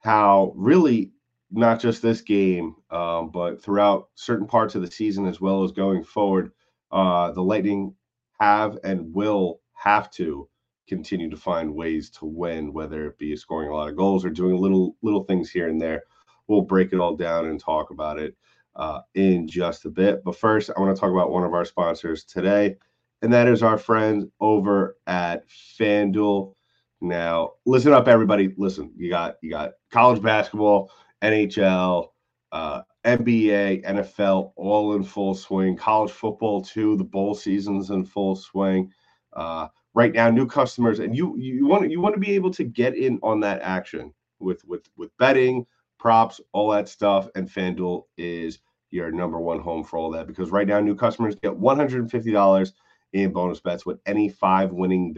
how 0.00 0.52
really 0.56 1.12
not 1.50 1.80
just 1.80 2.02
this 2.02 2.22
game, 2.22 2.74
um, 2.90 3.30
but 3.30 3.62
throughout 3.62 4.08
certain 4.14 4.46
parts 4.46 4.74
of 4.74 4.82
the 4.82 4.90
season 4.90 5.26
as 5.26 5.40
well 5.40 5.64
as 5.64 5.72
going 5.72 6.04
forward, 6.04 6.52
uh, 6.90 7.30
the 7.32 7.42
Lightning 7.42 7.94
have 8.40 8.78
and 8.84 9.12
will 9.14 9.60
have 9.74 10.10
to 10.12 10.48
continue 10.88 11.30
to 11.30 11.36
find 11.36 11.74
ways 11.74 12.10
to 12.10 12.24
win, 12.24 12.72
whether 12.72 13.06
it 13.06 13.18
be 13.18 13.36
scoring 13.36 13.70
a 13.70 13.74
lot 13.74 13.88
of 13.88 13.96
goals 13.96 14.24
or 14.24 14.30
doing 14.30 14.56
little 14.56 14.96
little 15.02 15.24
things 15.24 15.50
here 15.50 15.68
and 15.68 15.80
there. 15.80 16.02
We'll 16.48 16.62
break 16.62 16.92
it 16.92 17.00
all 17.00 17.16
down 17.16 17.46
and 17.46 17.58
talk 17.58 17.90
about 17.90 18.18
it 18.18 18.36
uh, 18.76 19.00
in 19.14 19.46
just 19.46 19.84
a 19.84 19.90
bit. 19.90 20.24
But 20.24 20.36
first, 20.36 20.70
I 20.76 20.80
want 20.80 20.94
to 20.94 21.00
talk 21.00 21.10
about 21.10 21.30
one 21.30 21.44
of 21.44 21.54
our 21.54 21.64
sponsors 21.64 22.24
today, 22.24 22.76
and 23.22 23.32
that 23.32 23.48
is 23.48 23.62
our 23.62 23.78
friends 23.78 24.24
over 24.40 24.96
at 25.06 25.44
FanDuel. 25.48 26.54
Now, 27.00 27.52
listen 27.66 27.92
up, 27.92 28.08
everybody. 28.08 28.54
Listen, 28.56 28.92
you 28.96 29.10
got 29.10 29.36
you 29.42 29.50
got 29.50 29.72
college 29.90 30.22
basketball, 30.22 30.90
NHL, 31.22 32.08
uh, 32.52 32.82
NBA, 33.04 33.84
NFL, 33.84 34.52
all 34.56 34.94
in 34.94 35.02
full 35.02 35.34
swing. 35.34 35.76
College 35.76 36.12
football 36.12 36.62
too. 36.62 36.96
The 36.96 37.04
bowl 37.04 37.34
season's 37.34 37.90
in 37.90 38.04
full 38.04 38.36
swing. 38.36 38.92
Uh, 39.32 39.68
right 39.94 40.12
now, 40.12 40.30
new 40.30 40.46
customers, 40.46 41.00
and 41.00 41.16
you 41.16 41.36
you 41.36 41.66
want 41.66 41.90
you 41.90 42.00
want 42.00 42.14
to 42.14 42.20
be 42.20 42.32
able 42.32 42.50
to 42.52 42.64
get 42.64 42.96
in 42.96 43.18
on 43.22 43.40
that 43.40 43.60
action 43.62 44.12
with 44.38 44.64
with 44.64 44.88
with 44.96 45.16
betting, 45.18 45.66
props, 46.02 46.40
all 46.52 46.68
that 46.72 46.88
stuff. 46.88 47.28
And 47.36 47.48
FanDuel 47.48 48.02
is 48.18 48.58
your 48.90 49.12
number 49.12 49.40
one 49.40 49.60
home 49.60 49.84
for 49.84 49.98
all 49.98 50.10
that 50.10 50.26
because 50.26 50.50
right 50.50 50.66
now 50.66 50.80
new 50.80 50.96
customers 50.96 51.36
get 51.36 51.52
$150 51.52 52.72
in 53.12 53.32
bonus 53.32 53.60
bets 53.60 53.86
with 53.86 54.00
any 54.04 54.28
five 54.28 54.72
winning 54.72 55.14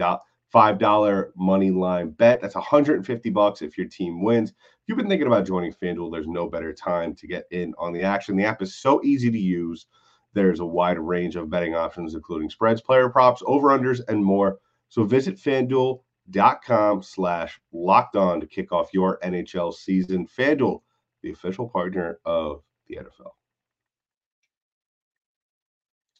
five 0.51 0.77
dollar 0.77 1.33
money 1.35 1.71
line 1.71 2.11
bet. 2.11 2.39
That's 2.39 2.53
150 2.53 3.29
bucks 3.31 3.63
if 3.63 3.79
your 3.79 3.87
team 3.87 4.23
wins. 4.23 4.51
If 4.51 4.55
you've 4.87 4.97
been 4.97 5.09
thinking 5.09 5.25
about 5.27 5.47
joining 5.47 5.73
FanDuel, 5.73 6.11
there's 6.11 6.27
no 6.27 6.47
better 6.47 6.71
time 6.71 7.15
to 7.15 7.27
get 7.27 7.45
in 7.49 7.73
on 7.79 7.91
the 7.91 8.03
action. 8.03 8.37
The 8.37 8.45
app 8.45 8.61
is 8.61 8.75
so 8.75 9.03
easy 9.03 9.31
to 9.31 9.39
use. 9.39 9.87
There's 10.33 10.59
a 10.59 10.65
wide 10.65 10.99
range 10.99 11.35
of 11.35 11.49
betting 11.49 11.73
options, 11.73 12.13
including 12.13 12.51
spreads, 12.51 12.81
player 12.81 13.09
props, 13.09 13.41
over-unders, 13.47 14.01
and 14.07 14.23
more. 14.23 14.59
So 14.89 15.03
visit 15.03 15.39
fanduel.com 16.31 17.03
slash 17.03 17.59
locked 17.71 18.15
on 18.15 18.39
to 18.39 18.47
kick 18.47 18.71
off 18.71 18.93
your 18.93 19.19
NHL 19.23 19.73
season. 19.73 20.27
FanDuel, 20.27 20.81
the 21.21 21.31
official 21.31 21.67
partner 21.67 22.19
of 22.25 22.61
the 22.87 22.97
NFL. 22.97 23.31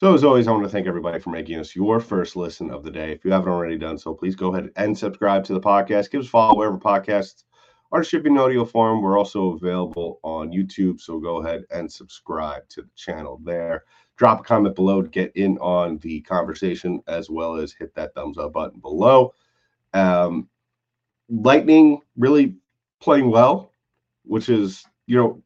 So, 0.01 0.13
as 0.13 0.23
always, 0.23 0.47
I 0.47 0.51
want 0.51 0.63
to 0.63 0.69
thank 0.69 0.87
everybody 0.87 1.19
for 1.19 1.29
making 1.29 1.57
us 1.57 1.75
your 1.75 1.99
first 1.99 2.35
listen 2.35 2.69
of 2.69 2.83
the 2.83 2.91
day. 2.91 3.11
If 3.11 3.23
you 3.23 3.31
haven't 3.31 3.51
already 3.51 3.77
done 3.77 3.97
so, 3.97 4.13
please 4.13 4.35
go 4.35 4.53
ahead 4.53 4.69
and 4.75 4.97
subscribe 4.97 5.45
to 5.45 5.53
the 5.53 5.61
podcast. 5.61 6.11
Give 6.11 6.19
us 6.21 6.27
a 6.27 6.29
follow 6.29 6.57
wherever 6.57 6.77
podcasts 6.77 7.43
are 7.91 8.03
shipping 8.03 8.33
in 8.33 8.37
audio 8.37 8.65
form. 8.65 9.01
We're 9.01 9.17
also 9.17 9.53
available 9.53 10.19
on 10.23 10.51
YouTube, 10.51 10.99
so 10.99 11.19
go 11.19 11.41
ahead 11.41 11.63
and 11.71 11.89
subscribe 11.89 12.67
to 12.69 12.81
the 12.81 12.89
channel 12.97 13.39
there. 13.43 13.85
Drop 14.17 14.41
a 14.41 14.43
comment 14.43 14.75
below 14.75 15.01
to 15.01 15.09
get 15.09 15.31
in 15.35 15.57
on 15.59 15.97
the 15.99 16.19
conversation, 16.21 17.01
as 17.07 17.29
well 17.29 17.55
as 17.55 17.71
hit 17.71 17.95
that 17.95 18.13
thumbs 18.15 18.37
up 18.37 18.51
button 18.53 18.81
below. 18.81 19.33
Um, 19.95 20.49
Lightning 21.29 22.01
really 22.17 22.57
playing 23.01 23.31
well, 23.31 23.71
which 24.25 24.49
is 24.49 24.85
you 25.07 25.17
know 25.17 25.43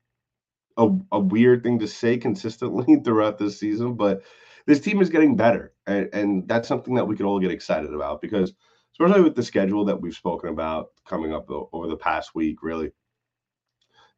a, 0.77 0.89
a 1.11 1.19
weird 1.19 1.63
thing 1.63 1.79
to 1.79 1.87
say 1.87 2.17
consistently 2.17 2.97
throughout 3.05 3.37
this 3.37 3.59
season, 3.59 3.95
but 3.95 4.23
this 4.65 4.79
team 4.79 5.01
is 5.01 5.09
getting 5.09 5.35
better. 5.35 5.73
And, 5.87 6.09
and 6.13 6.47
that's 6.47 6.67
something 6.67 6.95
that 6.95 7.07
we 7.07 7.15
could 7.15 7.25
all 7.25 7.39
get 7.39 7.51
excited 7.51 7.93
about 7.93 8.21
because, 8.21 8.53
especially 8.93 9.21
with 9.21 9.35
the 9.35 9.43
schedule 9.43 9.85
that 9.85 10.01
we've 10.01 10.13
spoken 10.13 10.49
about 10.49 10.89
coming 11.07 11.33
up 11.33 11.49
over 11.49 11.87
the 11.87 11.97
past 11.97 12.35
week, 12.35 12.63
really, 12.63 12.91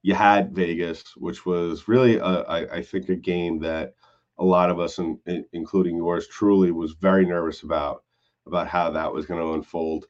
you 0.03 0.13
had 0.15 0.55
Vegas, 0.55 1.03
which 1.17 1.45
was 1.45 1.87
really, 1.87 2.17
a, 2.17 2.23
I, 2.23 2.77
I 2.77 2.81
think, 2.83 3.09
a 3.09 3.15
game 3.15 3.59
that 3.59 3.93
a 4.37 4.45
lot 4.45 4.69
of 4.69 4.79
us, 4.79 4.97
in, 4.97 5.19
in, 5.27 5.45
including 5.53 5.97
yours, 5.97 6.27
truly 6.27 6.71
was 6.71 6.93
very 6.93 7.25
nervous 7.25 7.63
about 7.63 8.03
about 8.47 8.67
how 8.67 8.89
that 8.91 9.13
was 9.13 9.27
going 9.27 9.39
to 9.39 9.53
unfold. 9.53 10.05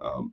Um, 0.00 0.32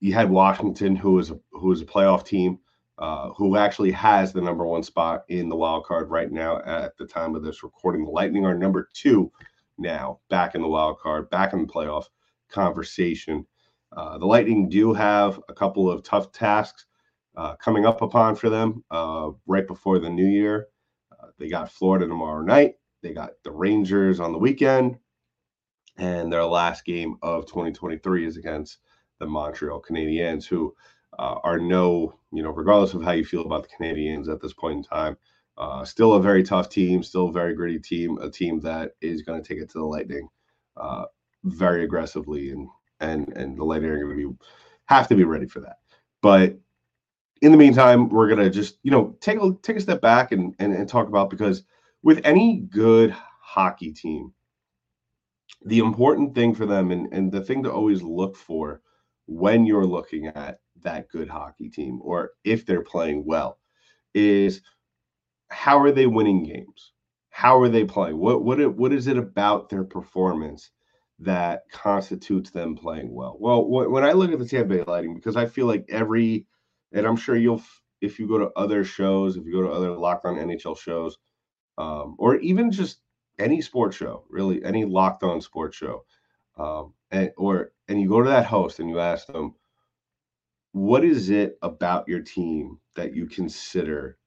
you 0.00 0.12
had 0.12 0.30
Washington, 0.30 0.96
who 0.96 1.12
was 1.12 1.30
a, 1.30 1.38
who 1.52 1.68
was 1.68 1.80
a 1.80 1.86
playoff 1.86 2.24
team 2.24 2.58
uh, 2.98 3.30
who 3.30 3.56
actually 3.56 3.90
has 3.90 4.32
the 4.32 4.40
number 4.40 4.66
one 4.66 4.82
spot 4.82 5.24
in 5.28 5.48
the 5.48 5.56
wild 5.56 5.84
card 5.84 6.10
right 6.10 6.30
now 6.30 6.60
at 6.64 6.96
the 6.96 7.06
time 7.06 7.34
of 7.34 7.42
this 7.42 7.62
recording. 7.62 8.04
The 8.04 8.10
Lightning 8.10 8.44
are 8.44 8.54
number 8.54 8.88
two 8.92 9.32
now, 9.78 10.20
back 10.30 10.54
in 10.54 10.62
the 10.62 10.68
wild 10.68 10.98
card, 11.00 11.28
back 11.30 11.52
in 11.52 11.66
the 11.66 11.72
playoff 11.72 12.04
conversation. 12.48 13.46
Uh, 13.96 14.18
the 14.18 14.26
Lightning 14.26 14.68
do 14.68 14.92
have 14.92 15.40
a 15.48 15.54
couple 15.54 15.90
of 15.90 16.04
tough 16.04 16.30
tasks 16.32 16.86
uh, 17.36 17.56
coming 17.56 17.84
up 17.84 18.02
upon 18.02 18.36
for 18.36 18.48
them 18.48 18.84
uh, 18.90 19.30
right 19.46 19.66
before 19.66 19.98
the 19.98 20.10
new 20.10 20.26
year. 20.26 20.68
Uh, 21.12 21.28
they 21.38 21.48
got 21.48 21.72
Florida 21.72 22.06
tomorrow 22.06 22.42
night. 22.42 22.74
They 23.02 23.12
got 23.12 23.32
the 23.42 23.50
Rangers 23.50 24.20
on 24.20 24.32
the 24.32 24.38
weekend. 24.38 24.98
And 25.96 26.32
their 26.32 26.44
last 26.44 26.84
game 26.84 27.16
of 27.22 27.46
2023 27.46 28.26
is 28.26 28.36
against 28.36 28.78
the 29.24 29.30
Montreal 29.30 29.82
Canadiens, 29.82 30.46
who 30.46 30.74
uh, 31.18 31.36
are 31.42 31.58
no, 31.58 32.14
you 32.32 32.42
know, 32.42 32.50
regardless 32.50 32.94
of 32.94 33.02
how 33.02 33.12
you 33.12 33.24
feel 33.24 33.42
about 33.42 33.62
the 33.62 33.84
Canadiens 33.84 34.28
at 34.28 34.40
this 34.40 34.52
point 34.52 34.78
in 34.78 34.84
time, 34.84 35.16
uh, 35.56 35.84
still 35.84 36.14
a 36.14 36.22
very 36.22 36.42
tough 36.42 36.68
team, 36.68 37.02
still 37.02 37.28
a 37.28 37.32
very 37.32 37.54
gritty 37.54 37.78
team, 37.78 38.18
a 38.18 38.30
team 38.30 38.60
that 38.60 38.92
is 39.00 39.22
going 39.22 39.40
to 39.40 39.46
take 39.46 39.62
it 39.62 39.70
to 39.70 39.78
the 39.78 39.84
Lightning 39.84 40.28
uh, 40.76 41.04
very 41.44 41.84
aggressively, 41.84 42.50
and 42.50 42.68
and 43.00 43.28
and 43.36 43.56
the 43.56 43.64
Lightning 43.64 43.90
are 43.90 44.04
going 44.04 44.16
to 44.16 44.30
be 44.30 44.36
have 44.86 45.08
to 45.08 45.14
be 45.14 45.24
ready 45.24 45.46
for 45.46 45.60
that. 45.60 45.76
But 46.22 46.58
in 47.42 47.52
the 47.52 47.58
meantime, 47.58 48.08
we're 48.08 48.28
going 48.28 48.42
to 48.42 48.50
just 48.50 48.78
you 48.82 48.90
know 48.90 49.16
take 49.20 49.40
a 49.40 49.52
take 49.62 49.76
a 49.76 49.80
step 49.80 50.00
back 50.00 50.32
and, 50.32 50.54
and 50.58 50.74
and 50.74 50.88
talk 50.88 51.08
about 51.08 51.30
because 51.30 51.62
with 52.02 52.20
any 52.24 52.58
good 52.58 53.14
hockey 53.40 53.92
team, 53.92 54.32
the 55.64 55.78
important 55.78 56.34
thing 56.34 56.54
for 56.54 56.66
them 56.66 56.90
and 56.90 57.12
and 57.12 57.30
the 57.30 57.40
thing 57.40 57.62
to 57.62 57.72
always 57.72 58.02
look 58.02 58.36
for 58.36 58.80
when 59.26 59.66
you're 59.66 59.86
looking 59.86 60.26
at 60.26 60.60
that 60.82 61.08
good 61.08 61.28
hockey 61.28 61.68
team 61.68 62.00
or 62.02 62.32
if 62.44 62.66
they're 62.66 62.82
playing 62.82 63.24
well 63.24 63.58
is 64.14 64.62
how 65.48 65.78
are 65.78 65.92
they 65.92 66.06
winning 66.06 66.44
games? 66.44 66.92
How 67.30 67.60
are 67.60 67.68
they 67.68 67.84
playing? 67.84 68.18
What 68.18 68.44
what 68.44 68.74
what 68.76 68.92
is 68.92 69.06
it 69.06 69.18
about 69.18 69.68
their 69.68 69.84
performance 69.84 70.70
that 71.20 71.62
constitutes 71.72 72.50
them 72.50 72.76
playing 72.76 73.12
well? 73.12 73.36
Well, 73.38 73.66
when 73.66 74.04
I 74.04 74.12
look 74.12 74.32
at 74.32 74.38
the 74.38 74.46
Tampa 74.46 74.76
Bay 74.76 74.84
Lightning, 74.86 75.14
because 75.14 75.36
I 75.36 75.46
feel 75.46 75.66
like 75.66 75.84
every, 75.88 76.46
and 76.92 77.06
I'm 77.06 77.16
sure 77.16 77.36
you'll, 77.36 77.62
if 78.00 78.18
you 78.18 78.28
go 78.28 78.38
to 78.38 78.50
other 78.56 78.84
shows, 78.84 79.36
if 79.36 79.44
you 79.46 79.52
go 79.52 79.62
to 79.62 79.72
other 79.72 79.92
Locked 79.92 80.26
On 80.26 80.36
NHL 80.36 80.78
shows, 80.78 81.18
um, 81.78 82.14
or 82.18 82.36
even 82.36 82.70
just 82.70 83.00
any 83.38 83.60
sports 83.60 83.96
show, 83.96 84.24
really 84.28 84.64
any 84.64 84.84
Locked 84.84 85.24
On 85.24 85.40
sports 85.40 85.76
show, 85.76 86.04
um, 86.56 86.94
and 87.10 87.32
or 87.36 87.72
and 87.88 88.00
you 88.00 88.08
go 88.08 88.22
to 88.22 88.30
that 88.30 88.46
host 88.46 88.80
and 88.80 88.88
you 88.88 89.00
ask 89.00 89.26
them, 89.26 89.54
what 90.72 91.04
is 91.04 91.30
it 91.30 91.58
about 91.62 92.08
your 92.08 92.20
team 92.20 92.78
that 92.96 93.14
you 93.14 93.26
consider 93.26 94.18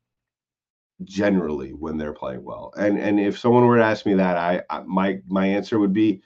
generally 1.03 1.73
when 1.73 1.97
they're 1.97 2.13
playing 2.13 2.43
well? 2.43 2.73
And 2.77 2.97
and 2.97 3.19
if 3.19 3.37
someone 3.37 3.65
were 3.65 3.77
to 3.77 3.83
ask 3.83 4.05
me 4.05 4.13
that, 4.15 4.37
I, 4.37 4.61
I 4.69 4.81
my 4.81 5.19
my 5.27 5.45
answer 5.45 5.77
would 5.79 5.93
be, 5.93 6.21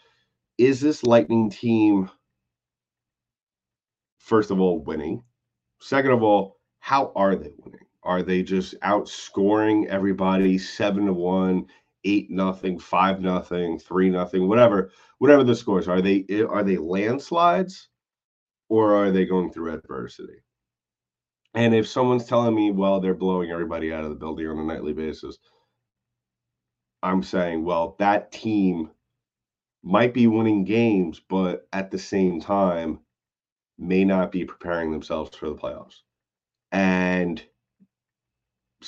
is 0.57 0.79
this 0.79 1.03
Lightning 1.03 1.49
team 1.49 2.09
first 4.19 4.51
of 4.51 4.59
all 4.59 4.83
winning? 4.83 5.23
Second 5.79 6.11
of 6.11 6.21
all, 6.23 6.59
how 6.79 7.11
are 7.15 7.35
they 7.35 7.51
winning? 7.57 7.85
Are 8.03 8.23
they 8.23 8.43
just 8.43 8.79
outscoring 8.81 9.87
everybody 9.87 10.57
seven 10.57 11.05
to 11.05 11.13
one, 11.13 11.67
eight 12.03 12.29
nothing, 12.31 12.79
five 12.79 13.21
nothing, 13.21 13.79
three 13.79 14.09
nothing, 14.09 14.47
whatever, 14.47 14.91
whatever 15.19 15.43
the 15.43 15.55
scores 15.55 15.87
are? 15.87 16.01
They 16.01 16.25
are 16.49 16.63
they 16.63 16.77
landslides? 16.77 17.89
or 18.71 18.95
are 18.95 19.11
they 19.11 19.25
going 19.25 19.51
through 19.51 19.73
adversity? 19.73 20.41
And 21.53 21.75
if 21.75 21.89
someone's 21.89 22.23
telling 22.23 22.55
me, 22.55 22.71
well, 22.71 23.01
they're 23.01 23.13
blowing 23.13 23.51
everybody 23.51 23.91
out 23.91 24.05
of 24.05 24.09
the 24.09 24.15
building 24.15 24.47
on 24.47 24.59
a 24.59 24.63
nightly 24.63 24.93
basis, 24.93 25.37
I'm 27.03 27.21
saying, 27.21 27.65
well, 27.65 27.97
that 27.99 28.31
team 28.31 28.91
might 29.83 30.13
be 30.13 30.27
winning 30.27 30.63
games, 30.63 31.19
but 31.19 31.67
at 31.73 31.91
the 31.91 31.99
same 31.99 32.39
time, 32.39 32.99
may 33.77 34.05
not 34.05 34.31
be 34.31 34.45
preparing 34.45 34.89
themselves 34.89 35.35
for 35.35 35.49
the 35.49 35.55
playoffs. 35.55 35.97
And 36.71 37.43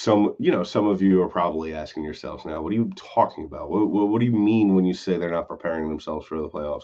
some, 0.04 0.36
you 0.40 0.52
know, 0.52 0.64
some 0.64 0.88
of 0.88 1.02
you 1.02 1.22
are 1.22 1.30
probably 1.30 1.74
asking 1.74 2.04
yourselves 2.04 2.46
now, 2.46 2.62
what 2.62 2.72
are 2.74 2.76
you 2.76 2.92
talking 2.96 3.46
about? 3.46 3.70
What, 3.70 3.90
what, 3.90 4.10
what 4.10 4.20
do 4.20 4.26
you 4.26 4.34
mean 4.34 4.76
when 4.76 4.86
you 4.86 4.94
say 4.94 5.18
they're 5.18 5.32
not 5.32 5.48
preparing 5.48 5.90
themselves 5.90 6.28
for 6.28 6.40
the 6.42 6.50
playoffs? 6.50 6.84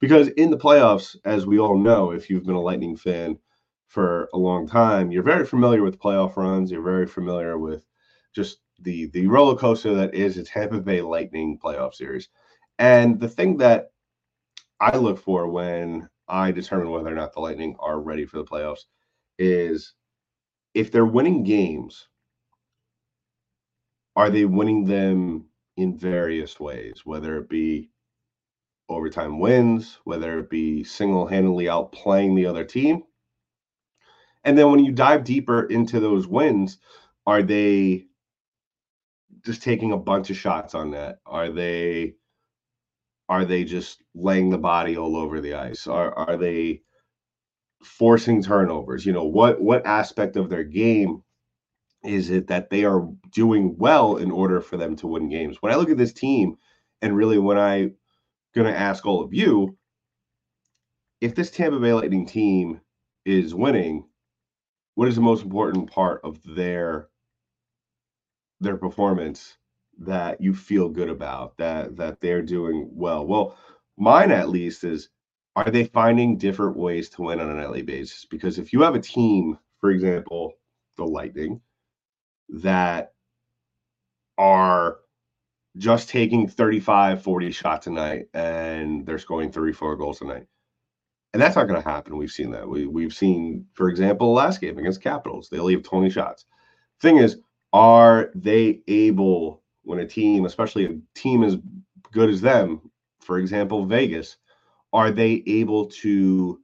because 0.00 0.28
in 0.28 0.50
the 0.50 0.58
playoffs, 0.58 1.16
as 1.24 1.46
we 1.46 1.58
all 1.58 1.78
know, 1.78 2.10
if 2.10 2.28
you've 2.28 2.44
been 2.46 2.54
a 2.54 2.60
Lightning 2.60 2.96
fan 2.96 3.38
for 3.88 4.28
a 4.34 4.38
long 4.38 4.66
time, 4.66 5.10
you're 5.10 5.22
very 5.22 5.46
familiar 5.46 5.82
with 5.82 5.98
playoff 5.98 6.36
runs. 6.36 6.70
You're 6.70 6.82
very 6.82 7.06
familiar 7.06 7.58
with 7.58 7.86
just 8.34 8.58
the 8.80 9.06
the 9.06 9.26
roller 9.26 9.56
coaster 9.56 9.94
that 9.94 10.14
is 10.14 10.36
a 10.36 10.44
Tampa 10.44 10.80
Bay 10.80 11.00
Lightning 11.00 11.58
playoff 11.58 11.94
series. 11.94 12.28
And 12.78 13.18
the 13.18 13.28
thing 13.28 13.56
that 13.58 13.90
I 14.80 14.96
look 14.96 15.18
for 15.18 15.48
when 15.48 16.08
I 16.28 16.52
determine 16.52 16.90
whether 16.90 17.08
or 17.08 17.14
not 17.14 17.32
the 17.32 17.40
Lightning 17.40 17.76
are 17.78 18.00
ready 18.00 18.26
for 18.26 18.36
the 18.38 18.44
playoffs 18.44 18.84
is 19.38 19.94
if 20.74 20.92
they're 20.92 21.06
winning 21.06 21.42
games, 21.42 22.08
are 24.16 24.30
they 24.30 24.46
winning 24.46 24.86
them 24.86 25.44
in 25.76 25.96
various 25.96 26.58
ways, 26.58 27.02
whether 27.04 27.36
it 27.38 27.48
be 27.48 27.90
overtime 28.88 29.38
wins, 29.38 29.98
whether 30.04 30.38
it 30.38 30.48
be 30.50 30.82
single 30.84 31.26
handedly 31.26 31.66
outplaying 31.66 32.34
the 32.34 32.46
other 32.46 32.64
team? 32.64 33.02
And 34.44 34.56
then 34.56 34.70
when 34.70 34.84
you 34.84 34.92
dive 34.92 35.24
deeper 35.24 35.64
into 35.64 36.00
those 36.00 36.26
wins, 36.26 36.78
are 37.26 37.42
they 37.42 38.06
just 39.44 39.62
taking 39.62 39.92
a 39.92 39.98
bunch 39.98 40.30
of 40.30 40.36
shots 40.36 40.74
on 40.74 40.92
net? 40.92 41.18
Are 41.26 41.50
they 41.50 42.14
are 43.28 43.44
they 43.44 43.64
just 43.64 44.02
laying 44.14 44.50
the 44.50 44.58
body 44.58 44.96
all 44.96 45.16
over 45.16 45.40
the 45.40 45.54
ice? 45.54 45.86
Are 45.86 46.14
are 46.14 46.36
they 46.36 46.82
forcing 47.82 48.42
turnovers? 48.42 49.04
You 49.04 49.12
know, 49.12 49.24
what 49.24 49.60
what 49.60 49.84
aspect 49.86 50.36
of 50.36 50.48
their 50.48 50.64
game 50.64 51.22
is 52.06 52.30
it 52.30 52.46
that 52.48 52.70
they 52.70 52.84
are 52.84 53.08
doing 53.30 53.76
well 53.78 54.16
in 54.16 54.30
order 54.30 54.60
for 54.60 54.76
them 54.76 54.96
to 54.96 55.06
win 55.06 55.28
games? 55.28 55.58
When 55.60 55.72
I 55.72 55.76
look 55.76 55.90
at 55.90 55.98
this 55.98 56.12
team, 56.12 56.56
and 57.02 57.16
really 57.16 57.38
when 57.38 57.58
I 57.58 57.92
gonna 58.54 58.70
ask 58.70 59.04
all 59.06 59.22
of 59.22 59.34
you, 59.34 59.76
if 61.20 61.34
this 61.34 61.50
Tampa 61.50 61.78
Bay 61.78 61.92
Lightning 61.92 62.26
team 62.26 62.80
is 63.24 63.54
winning, 63.54 64.04
what 64.94 65.08
is 65.08 65.14
the 65.14 65.20
most 65.20 65.44
important 65.44 65.90
part 65.90 66.20
of 66.24 66.38
their 66.44 67.08
their 68.60 68.76
performance 68.76 69.56
that 69.98 70.40
you 70.40 70.54
feel 70.54 70.88
good 70.88 71.08
about 71.08 71.56
that 71.58 71.96
that 71.96 72.20
they're 72.20 72.42
doing 72.42 72.88
well 72.92 73.26
well 73.26 73.56
mine 73.96 74.30
at 74.30 74.48
least 74.48 74.84
is 74.84 75.08
are 75.54 75.70
they 75.70 75.84
finding 75.84 76.36
different 76.36 76.76
ways 76.76 77.08
to 77.08 77.22
win 77.22 77.40
on 77.40 77.50
an 77.50 77.56
nightly 77.56 77.82
basis 77.82 78.24
because 78.26 78.58
if 78.58 78.72
you 78.72 78.82
have 78.82 78.94
a 78.94 79.00
team 79.00 79.58
for 79.80 79.90
example 79.90 80.52
the 80.96 81.04
lightning 81.04 81.60
that 82.48 83.12
are 84.38 84.98
just 85.76 86.08
taking 86.08 86.48
35 86.48 87.22
40 87.22 87.50
shots 87.50 87.86
a 87.86 87.90
night 87.90 88.26
and 88.34 89.04
they're 89.04 89.18
scoring 89.18 89.52
34 89.52 89.96
goals 89.96 90.20
a 90.22 90.24
night 90.24 90.46
and 91.36 91.42
that's 91.42 91.56
not 91.56 91.68
going 91.68 91.82
to 91.82 91.86
happen. 91.86 92.16
We've 92.16 92.30
seen 92.30 92.50
that. 92.52 92.66
We 92.66 92.86
we've 92.86 93.12
seen, 93.12 93.66
for 93.74 93.90
example, 93.90 94.32
last 94.32 94.58
game 94.58 94.78
against 94.78 95.02
Capitals, 95.02 95.50
they 95.50 95.58
leave 95.58 95.82
20 95.82 96.08
shots. 96.08 96.46
Thing 97.02 97.18
is, 97.18 97.40
are 97.74 98.30
they 98.34 98.80
able 98.88 99.62
when 99.82 99.98
a 99.98 100.06
team, 100.06 100.46
especially 100.46 100.86
a 100.86 100.96
team 101.14 101.44
as 101.44 101.58
good 102.10 102.30
as 102.30 102.40
them, 102.40 102.90
for 103.20 103.38
example, 103.38 103.84
Vegas, 103.84 104.38
are 104.94 105.10
they 105.10 105.42
able 105.46 105.84
to 105.86 106.58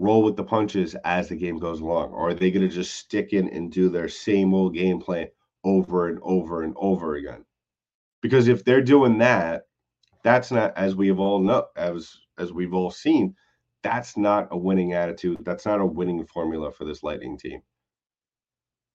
roll 0.00 0.22
with 0.22 0.34
the 0.34 0.42
punches 0.42 0.96
as 1.04 1.28
the 1.28 1.36
game 1.36 1.58
goes 1.58 1.80
along? 1.80 2.12
Or 2.12 2.30
are 2.30 2.34
they 2.34 2.50
going 2.50 2.66
to 2.66 2.74
just 2.74 2.96
stick 2.96 3.32
in 3.32 3.48
and 3.50 3.70
do 3.70 3.88
their 3.88 4.08
same 4.08 4.54
old 4.54 4.74
game 4.74 4.98
plan 4.98 5.28
over 5.62 6.08
and 6.08 6.18
over 6.22 6.62
and 6.62 6.74
over 6.76 7.16
again? 7.16 7.44
Because 8.22 8.48
if 8.48 8.64
they're 8.64 8.82
doing 8.82 9.18
that, 9.18 9.64
that's 10.24 10.50
not 10.50 10.76
as 10.76 10.96
we 10.96 11.08
have 11.08 11.20
all 11.20 11.38
know 11.38 11.66
as 11.76 12.16
as 12.38 12.52
we've 12.52 12.74
all 12.74 12.90
seen, 12.90 13.34
that's 13.82 14.16
not 14.16 14.48
a 14.50 14.56
winning 14.56 14.94
attitude. 14.94 15.38
That's 15.44 15.66
not 15.66 15.80
a 15.80 15.86
winning 15.86 16.24
formula 16.26 16.72
for 16.72 16.84
this 16.84 17.02
Lightning 17.02 17.38
team. 17.38 17.60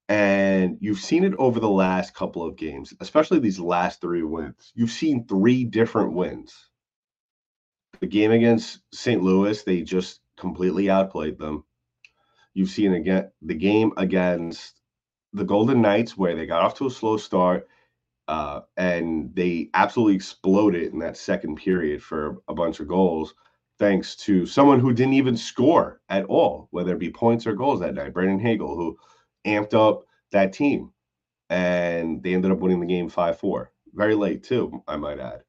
And 0.10 0.78
you've 0.82 1.00
seen 1.00 1.24
it 1.24 1.34
over 1.38 1.60
the 1.60 1.70
last 1.70 2.14
couple 2.14 2.44
of 2.44 2.56
games, 2.56 2.94
especially 3.00 3.40
these 3.40 3.60
last 3.60 4.02
three 4.02 4.22
wins. 4.24 4.72
You've 4.76 4.92
seen 4.92 5.26
three 5.28 5.64
different 5.64 6.14
wins. 6.14 6.54
The 8.00 8.08
game 8.08 8.32
against 8.32 8.82
St. 8.94 9.24
Louis, 9.24 9.64
they 9.64 9.82
just 9.82 10.20
completely 10.38 10.90
outplayed 10.90 11.38
them. 11.38 11.64
You've 12.54 12.70
seen 12.70 12.94
again 12.94 13.32
the 13.42 13.56
game 13.56 13.92
against 13.98 14.82
the 15.34 15.44
Golden 15.44 15.82
Knights, 15.82 16.18
where 16.18 16.36
they 16.36 16.46
got 16.46 16.64
off 16.64 16.76
to 16.76 16.88
a 16.88 16.92
slow 16.92 17.18
start, 17.18 17.68
uh, 18.28 18.62
and 18.78 19.36
they 19.36 19.70
absolutely 19.74 20.16
exploded 20.16 20.94
in 20.94 21.00
that 21.00 21.18
second 21.18 21.58
period 21.58 22.02
for 22.02 22.38
a 22.48 22.54
bunch 22.54 22.80
of 22.80 22.88
goals 22.88 23.34
thanks 23.78 24.16
to 24.16 24.46
someone 24.46 24.80
who 24.80 24.94
didn't 24.94 25.14
even 25.14 25.36
score 25.36 26.02
at 26.10 26.26
all, 26.26 26.68
whether 26.72 26.94
it 26.94 27.00
be 27.00 27.12
points 27.12 27.46
or 27.46 27.54
goals 27.54 27.80
that 27.82 27.94
night, 27.94 28.14
Brandon 28.14 28.40
Hagel, 28.40 28.76
who 28.76 28.98
amped 29.46 29.74
up 29.74 30.06
that 30.32 30.54
team. 30.54 30.92
And 31.50 32.24
they 32.24 32.34
ended 32.34 32.52
up 32.52 32.60
winning 32.60 32.80
the 32.80 32.86
game 32.86 33.10
5 33.10 33.38
4. 33.38 33.72
Very 33.94 34.16
late, 34.16 34.44
too, 34.44 34.84
I 34.88 34.96
might 34.98 35.20
add. 35.20 35.42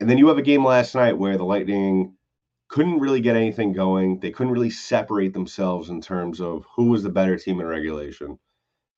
And 0.00 0.08
then 0.08 0.18
you 0.18 0.28
have 0.28 0.38
a 0.38 0.42
game 0.42 0.64
last 0.64 0.94
night 0.94 1.16
where 1.16 1.36
the 1.36 1.44
Lightning 1.44 2.14
couldn't 2.70 3.00
really 3.00 3.20
get 3.20 3.36
anything 3.36 3.72
going. 3.72 4.20
They 4.20 4.30
couldn't 4.30 4.52
really 4.52 4.70
separate 4.70 5.34
themselves 5.34 5.90
in 5.90 6.00
terms 6.00 6.40
of 6.40 6.64
who 6.76 6.86
was 6.86 7.02
the 7.02 7.10
better 7.10 7.36
team 7.36 7.60
in 7.60 7.66
regulation. 7.66 8.38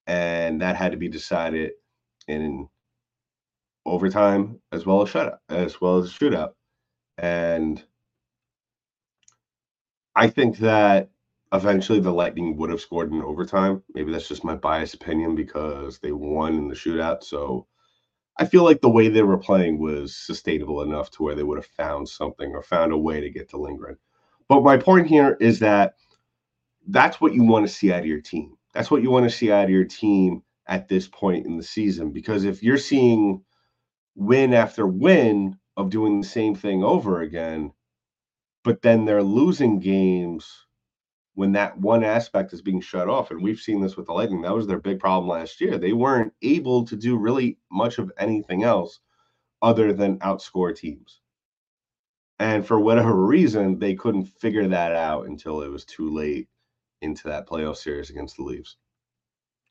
And 0.07 0.61
that 0.63 0.77
had 0.77 0.93
to 0.93 0.99
be 0.99 1.09
decided 1.09 1.73
in 2.29 2.69
overtime 3.87 4.61
as 4.73 4.87
well 4.87 5.03
as 5.03 5.09
shutout, 5.11 5.39
as 5.49 5.81
well 5.81 5.99
as 5.99 6.13
shootout. 6.13 6.53
And 7.19 7.83
I 10.17 10.29
think 10.29 10.59
that 10.59 11.11
eventually 11.53 12.01
the 12.01 12.13
Lightning 12.13 12.57
would 12.57 12.71
have 12.71 12.81
scored 12.81 13.13
in 13.13 13.23
overtime. 13.23 13.83
Maybe 13.95 14.13
that's 14.13 14.29
just 14.29 14.45
my 14.45 14.55
biased 14.57 14.95
opinion 14.95 15.35
because 15.35 15.99
they 15.99 16.13
won 16.13 16.55
in 16.55 16.69
the 16.69 16.75
shootout. 16.75 17.25
So 17.25 17.67
I 18.39 18.47
feel 18.47 18.65
like 18.65 18.81
the 18.81 18.91
way 18.91 19.09
they 19.09 19.23
were 19.23 19.39
playing 19.39 19.79
was 19.79 20.17
sustainable 20.17 20.83
enough 20.83 21.11
to 21.13 21.23
where 21.23 21.35
they 21.35 21.43
would 21.43 21.59
have 21.59 21.67
found 21.67 22.09
something 22.09 22.53
or 22.53 22.63
found 22.63 22.93
a 22.93 22.99
way 22.99 23.21
to 23.21 23.31
get 23.31 23.51
to 23.51 23.59
Lindgren. 23.59 23.97
But 24.49 24.63
my 24.63 24.77
point 24.77 25.07
here 25.07 25.37
is 25.41 25.59
that 25.61 25.95
that's 26.89 27.21
what 27.21 27.35
you 27.35 27.45
want 27.45 27.67
to 27.67 27.73
see 27.73 27.93
out 27.93 28.01
of 28.01 28.07
your 28.07 28.21
team. 28.21 28.57
That's 28.75 28.91
what 28.91 29.03
you 29.03 29.11
want 29.11 29.31
to 29.31 29.37
see 29.37 29.53
out 29.53 29.65
of 29.65 29.71
your 29.71 29.85
team 29.85 30.43
at 30.67 30.89
this 30.89 31.07
point 31.09 31.47
in 31.47 31.57
the 31.57 31.63
season. 31.63 32.11
Because 32.11 32.45
if 32.45 32.63
you're 32.63 32.79
seeing 32.79 33.45
win 34.15 34.55
after 34.55 34.87
win 34.87 35.59
of 35.77 35.91
doing 35.91 36.21
the 36.21 36.27
same 36.27 36.55
thing 36.55 36.83
over 36.83 37.21
again, 37.21 37.73
but 38.65 38.83
then 38.83 39.05
they're 39.05 39.23
losing 39.23 39.79
games 39.79 40.67
when 41.35 41.53
that 41.53 41.79
one 41.79 42.05
aspect 42.05 42.53
is 42.53 42.61
being 42.61 42.81
shut 42.81 43.09
off. 43.09 43.31
And 43.31 43.43
we've 43.43 43.59
seen 43.59 43.81
this 43.81 43.97
with 43.97 44.07
the 44.07 44.13
Lightning. 44.13 44.43
That 44.43 44.55
was 44.55 44.67
their 44.67 44.79
big 44.79 45.01
problem 45.01 45.29
last 45.29 45.61
year. 45.61 45.79
They 45.79 45.93
weren't 45.93 46.33
able 46.43 46.85
to 46.85 46.97
do 46.97 47.17
really 47.17 47.59
much 47.71 47.99
of 47.99 48.13
anything 48.19 48.65
else 48.65 49.01
other 49.63 49.93
than 49.93 50.19
outscore 50.19 50.77
teams. 50.77 51.21
And 52.39 52.67
for 52.67 52.81
whatever 52.81 53.15
reason, 53.15 53.79
they 53.79 53.95
couldn't 53.95 54.27
figure 54.27 54.67
that 54.69 54.93
out 54.93 55.27
until 55.27 55.63
it 55.63 55.69
was 55.69 55.85
too 55.85 56.11
late 56.11 56.49
into 57.01 57.29
that 57.29 57.49
playoff 57.49 57.77
series 57.77 58.11
against 58.11 58.37
the 58.37 58.43
Leafs. 58.43 58.77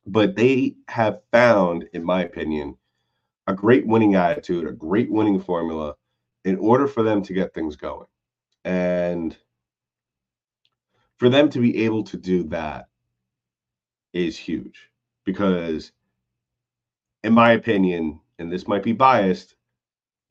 But 0.05 0.35
they 0.35 0.75
have 0.87 1.21
found, 1.31 1.85
in 1.93 2.03
my 2.03 2.23
opinion, 2.23 2.77
a 3.47 3.53
great 3.53 3.85
winning 3.85 4.15
attitude, 4.15 4.67
a 4.67 4.71
great 4.71 5.11
winning 5.11 5.39
formula 5.39 5.95
in 6.45 6.57
order 6.57 6.87
for 6.87 7.03
them 7.03 7.21
to 7.23 7.33
get 7.33 7.53
things 7.53 7.75
going. 7.75 8.07
And 8.63 9.37
for 11.21 11.29
them 11.29 11.51
to 11.51 11.59
be 11.59 11.85
able 11.85 12.03
to 12.03 12.17
do 12.17 12.41
that 12.41 12.87
is 14.11 14.35
huge 14.35 14.89
because, 15.23 15.91
in 17.23 17.31
my 17.31 17.51
opinion, 17.51 18.19
and 18.39 18.51
this 18.51 18.67
might 18.67 18.81
be 18.81 18.91
biased, 18.91 19.53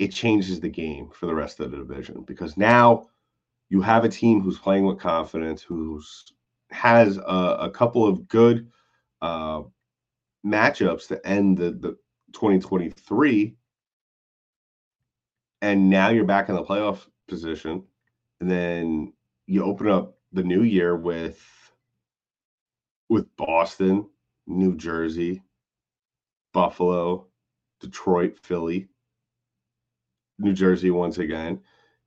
it 0.00 0.08
changes 0.08 0.58
the 0.58 0.68
game 0.68 1.08
for 1.14 1.26
the 1.26 1.34
rest 1.34 1.60
of 1.60 1.70
the 1.70 1.76
division 1.76 2.24
because 2.26 2.56
now 2.56 3.06
you 3.68 3.80
have 3.80 4.04
a 4.04 4.08
team 4.08 4.40
who's 4.40 4.58
playing 4.58 4.84
with 4.84 4.98
confidence, 4.98 5.62
who's 5.62 6.32
has 6.72 7.18
a, 7.18 7.56
a 7.60 7.70
couple 7.70 8.04
of 8.04 8.26
good 8.26 8.68
uh, 9.22 9.62
matchups 10.44 11.06
to 11.06 11.24
end 11.24 11.56
the, 11.56 11.70
the 11.70 11.96
2023 12.32 13.54
and 15.62 15.88
now 15.88 16.08
you're 16.08 16.24
back 16.24 16.48
in 16.48 16.56
the 16.56 16.64
playoff 16.64 17.06
position 17.28 17.80
and 18.40 18.50
then 18.50 19.12
you 19.46 19.62
open 19.62 19.86
up 19.86 20.16
the 20.32 20.42
new 20.42 20.62
year 20.62 20.96
with 20.96 21.40
with 23.08 23.26
Boston, 23.36 24.08
New 24.46 24.76
Jersey, 24.76 25.42
Buffalo, 26.52 27.26
Detroit, 27.80 28.38
Philly, 28.42 28.88
New 30.38 30.52
Jersey 30.52 30.90
once 30.90 31.18
again. 31.18 31.60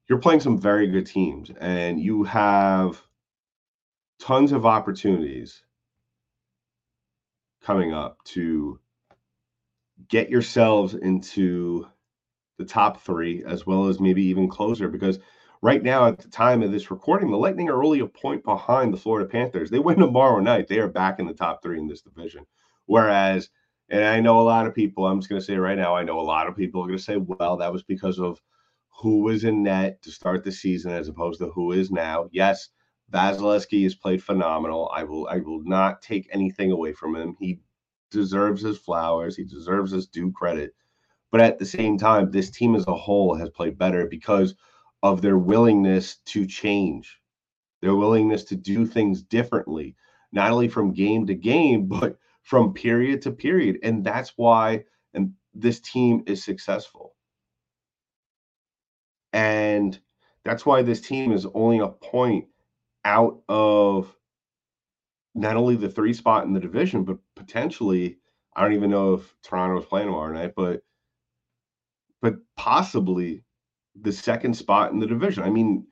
You're 0.08 0.20
playing 0.20 0.40
some 0.40 0.60
very 0.60 0.88
good 0.88 1.06
teams 1.06 1.52
and 1.60 2.00
you 2.00 2.24
have 2.24 3.02
tons 4.20 4.52
of 4.52 4.66
opportunities 4.66 5.64
coming 7.62 7.94
up 7.94 8.18
to 8.26 8.80
get 10.10 10.30
yourselves 10.30 10.94
into 10.94 11.86
the 12.58 12.66
top 12.66 13.02
3 13.02 13.44
as 13.46 13.66
well 13.66 13.88
as 13.88 14.00
maybe 14.00 14.24
even 14.24 14.48
closer 14.50 14.88
because 14.88 15.20
right 15.63 15.84
now 15.84 16.08
at 16.08 16.19
the 16.19 16.30
time 16.30 16.63
of 16.63 16.71
this 16.71 16.91
recording, 16.91 17.32
the 17.32 17.38
Lightning 17.38 17.69
are 17.69 17.84
only 17.84 18.02
a 18.02 18.08
point 18.08 18.43
behind 18.45 18.93
the 18.93 18.97
Florida 18.97 19.30
Panthers. 19.30 19.71
They 19.71 19.80
win 19.80 19.99
tomorrow 19.99 20.39
night. 20.39 20.67
They 20.67 20.80
are 20.80 20.89
back 20.89 21.19
in 21.19 21.28
the 21.28 21.34
top 21.34 21.63
three 21.63 21.80
in 21.80 21.88
this 21.88 22.04
division. 22.04 22.45
Whereas 22.88 23.49
And 23.89 24.04
I 24.06 24.19
know 24.21 24.39
a 24.39 24.43
lot 24.43 24.67
of 24.67 24.76
people, 24.76 25.08
I'm 25.08 25.19
just 25.19 25.30
going 25.30 25.41
to 25.41 25.45
say 25.45 25.58
right 25.58 25.78
now, 25.78 25.95
I 25.95 26.04
know 26.04 26.19
a 26.19 26.21
lot 26.21 26.47
of 26.47 26.56
people 26.58 26.82
are 26.84 26.88
going 26.88 26.97
to 26.97 27.04
say, 27.04 27.17
well, 27.17 27.58
that 27.58 27.73
was 27.73 27.84
because 27.84 28.19
of 28.19 28.41
who 29.02 29.21
was 29.23 29.43
in 29.45 29.63
net 29.63 30.02
to 30.04 30.12
start 30.12 30.43
the 30.43 30.52
season 30.52 30.91
as 30.91 31.08
opposed 31.10 31.39
to 31.39 31.49
who 31.49 31.71
is 31.73 31.91
now. 31.91 32.30
Yes, 32.32 32.69
Vasilevskiy 33.12 33.84
has 33.84 33.95
played 33.95 34.23
phenomenal. 34.23 34.89
I 34.93 35.04
will 35.04 35.28
I 35.30 35.38
will 35.39 35.62
not 35.63 36.02
take 36.02 36.28
anything 36.32 36.71
away 36.71 36.93
from 36.93 37.15
him. 37.15 37.36
He 37.39 37.62
deserves 38.12 38.62
his 38.62 38.78
flowers. 38.78 39.36
He 39.38 39.43
deserves 39.45 39.91
his 39.91 40.08
due 40.08 40.32
credit. 40.32 40.73
But 41.32 41.41
at 41.41 41.60
the 41.60 41.65
same 41.65 41.97
time, 41.97 42.32
this 42.32 42.52
team 42.52 42.76
as 42.76 42.88
a 42.88 42.95
whole 42.95 43.36
has 43.36 43.49
played 43.49 43.78
better 43.78 44.08
because 44.08 44.56
of 45.04 45.22
their 45.22 45.38
willingness 45.38 46.16
to 46.26 46.48
change, 46.48 47.20
their 47.82 47.94
willingness 47.94 48.46
to 48.46 48.56
do 48.56 48.86
things 48.86 49.22
differently, 49.22 49.96
not 50.32 50.50
only 50.50 50.70
from 50.70 50.94
game 50.94 51.28
to 51.28 51.36
game, 51.36 51.86
but 51.88 52.18
from 52.42 52.74
period 52.74 53.22
to 53.22 53.32
period. 53.32 53.78
And 53.84 54.04
that's 54.04 54.34
why 54.38 54.86
and 55.13 55.34
this 55.54 55.80
team 55.80 56.24
is 56.26 56.44
successful. 56.44 57.13
And 59.34 60.00
that's 60.44 60.66
why 60.66 60.82
this 60.82 61.02
team 61.02 61.32
is 61.32 61.46
only 61.54 61.80
a 61.80 61.88
point 61.88 62.46
out 63.06 63.42
of 63.50 64.16
not 65.36 65.58
only 65.58 65.76
the 65.76 65.89
three 65.89 66.13
spot 66.13 66.46
in 66.46 66.54
the 66.54 66.60
division, 66.60 67.04
but 67.04 67.18
potentially, 67.36 68.20
I 68.56 68.62
don't 68.62 68.74
even 68.74 68.92
know 68.92 69.16
if 69.16 69.36
Toronto 69.44 69.80
is 69.80 69.86
playing 69.86 70.08
tomorrow 70.08 70.34
night, 70.34 70.54
but 70.56 70.84
but 72.22 72.36
possibly 72.56 73.44
the 74.01 74.12
second 74.12 74.56
spot 74.56 74.91
in 74.91 74.99
the 74.99 75.08
division. 75.08 75.43
I 75.43 75.49
mean, 75.49 75.86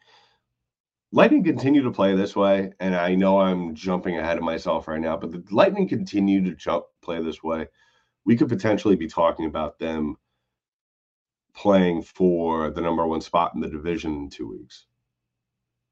Lightning 1.12 1.44
continue 1.44 1.84
to 1.84 1.92
play 1.92 2.16
this 2.16 2.36
way, 2.36 2.72
and 2.80 2.96
I 2.96 3.16
know 3.16 3.40
I'm 3.40 3.76
jumping 3.76 4.18
ahead 4.18 4.38
of 4.38 4.44
myself 4.44 4.88
right 4.88 5.02
now, 5.02 5.18
but 5.18 5.32
the 5.32 5.44
Lightning 5.52 5.88
continue 5.88 6.44
to 6.46 6.56
jump 6.56 6.86
play 7.02 7.22
this 7.22 7.44
way. 7.44 7.68
We 8.26 8.38
could 8.38 8.50
potentially 8.50 8.96
be 8.96 9.08
talking 9.08 9.46
about 9.46 9.78
them 9.78 10.16
playing 11.54 12.04
for 12.04 12.70
the 12.70 12.82
number 12.82 13.06
one 13.06 13.22
spot 13.22 13.52
in 13.56 13.62
the 13.62 13.70
division 13.70 14.14
in 14.14 14.30
two 14.30 14.50
weeks 14.50 14.86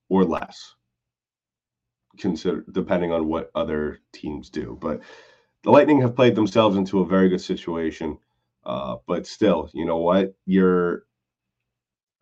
or 0.07 0.23
less 0.23 0.75
consider 2.17 2.65
depending 2.71 3.11
on 3.11 3.27
what 3.27 3.51
other 3.55 3.99
teams 4.13 4.49
do. 4.49 4.77
But 4.79 5.01
the 5.63 5.71
Lightning 5.71 6.01
have 6.01 6.15
played 6.15 6.35
themselves 6.35 6.77
into 6.77 6.99
a 6.99 7.05
very 7.05 7.29
good 7.29 7.41
situation. 7.41 8.17
Uh, 8.65 8.97
but 9.07 9.25
still, 9.25 9.69
you 9.73 9.85
know 9.85 9.97
what? 9.97 10.33
You're 10.45 11.03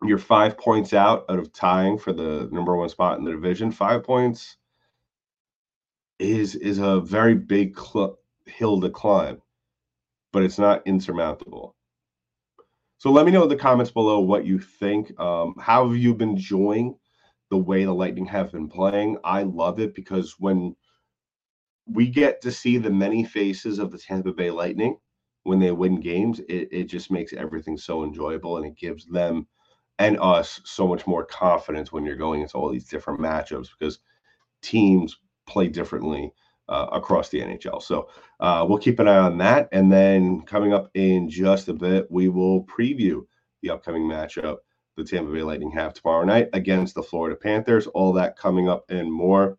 you're 0.04 0.18
five 0.18 0.56
points 0.56 0.92
out 0.92 1.24
out 1.28 1.38
of 1.38 1.52
tying 1.52 1.98
for 1.98 2.12
the 2.12 2.48
number 2.52 2.76
one 2.76 2.88
spot 2.88 3.18
in 3.18 3.24
the 3.24 3.32
division. 3.32 3.70
Five 3.70 4.04
points 4.04 4.56
is 6.18 6.54
is 6.54 6.78
a 6.78 7.00
very 7.00 7.34
big 7.34 7.78
cl- 7.78 8.18
hill 8.46 8.80
to 8.80 8.90
climb, 8.90 9.40
but 10.32 10.42
it's 10.42 10.58
not 10.58 10.86
insurmountable. 10.86 11.74
So 12.98 13.12
let 13.12 13.26
me 13.26 13.32
know 13.32 13.44
in 13.44 13.48
the 13.48 13.56
comments 13.56 13.92
below 13.92 14.20
what 14.20 14.44
you 14.44 14.58
think. 14.58 15.18
Um, 15.20 15.54
how 15.60 15.88
have 15.88 15.96
you 15.96 16.14
been 16.14 16.30
enjoying 16.30 16.96
the 17.50 17.56
way 17.56 17.84
the 17.84 17.92
Lightning 17.92 18.26
have 18.26 18.52
been 18.52 18.68
playing. 18.68 19.18
I 19.24 19.42
love 19.42 19.80
it 19.80 19.94
because 19.94 20.36
when 20.38 20.74
we 21.86 22.08
get 22.08 22.40
to 22.42 22.52
see 22.52 22.76
the 22.76 22.90
many 22.90 23.24
faces 23.24 23.78
of 23.78 23.90
the 23.90 23.98
Tampa 23.98 24.32
Bay 24.32 24.50
Lightning 24.50 24.96
when 25.44 25.58
they 25.58 25.70
win 25.70 26.00
games, 26.00 26.40
it, 26.40 26.68
it 26.70 26.84
just 26.84 27.10
makes 27.10 27.32
everything 27.32 27.78
so 27.78 28.04
enjoyable 28.04 28.58
and 28.58 28.66
it 28.66 28.76
gives 28.76 29.06
them 29.06 29.46
and 29.98 30.18
us 30.20 30.60
so 30.64 30.86
much 30.86 31.06
more 31.06 31.24
confidence 31.24 31.92
when 31.92 32.04
you're 32.04 32.16
going 32.16 32.42
into 32.42 32.56
all 32.56 32.70
these 32.70 32.88
different 32.88 33.20
matchups 33.20 33.68
because 33.78 33.98
teams 34.62 35.18
play 35.46 35.68
differently 35.68 36.32
uh, 36.68 36.86
across 36.92 37.28
the 37.30 37.40
NHL. 37.40 37.82
So 37.82 38.08
uh, 38.40 38.64
we'll 38.68 38.78
keep 38.78 38.98
an 38.98 39.08
eye 39.08 39.18
on 39.18 39.38
that. 39.38 39.68
And 39.72 39.90
then 39.90 40.42
coming 40.42 40.72
up 40.72 40.90
in 40.94 41.28
just 41.28 41.68
a 41.68 41.74
bit, 41.74 42.10
we 42.10 42.28
will 42.28 42.64
preview 42.64 43.22
the 43.62 43.70
upcoming 43.70 44.02
matchup 44.02 44.58
the 44.98 45.04
Tampa 45.04 45.32
Bay 45.32 45.42
Lightning 45.42 45.70
have 45.70 45.94
tomorrow 45.94 46.24
night 46.24 46.48
against 46.52 46.94
the 46.94 47.02
Florida 47.02 47.36
Panthers. 47.36 47.86
All 47.86 48.12
that 48.14 48.36
coming 48.36 48.68
up 48.68 48.84
and 48.90 49.10
more. 49.10 49.56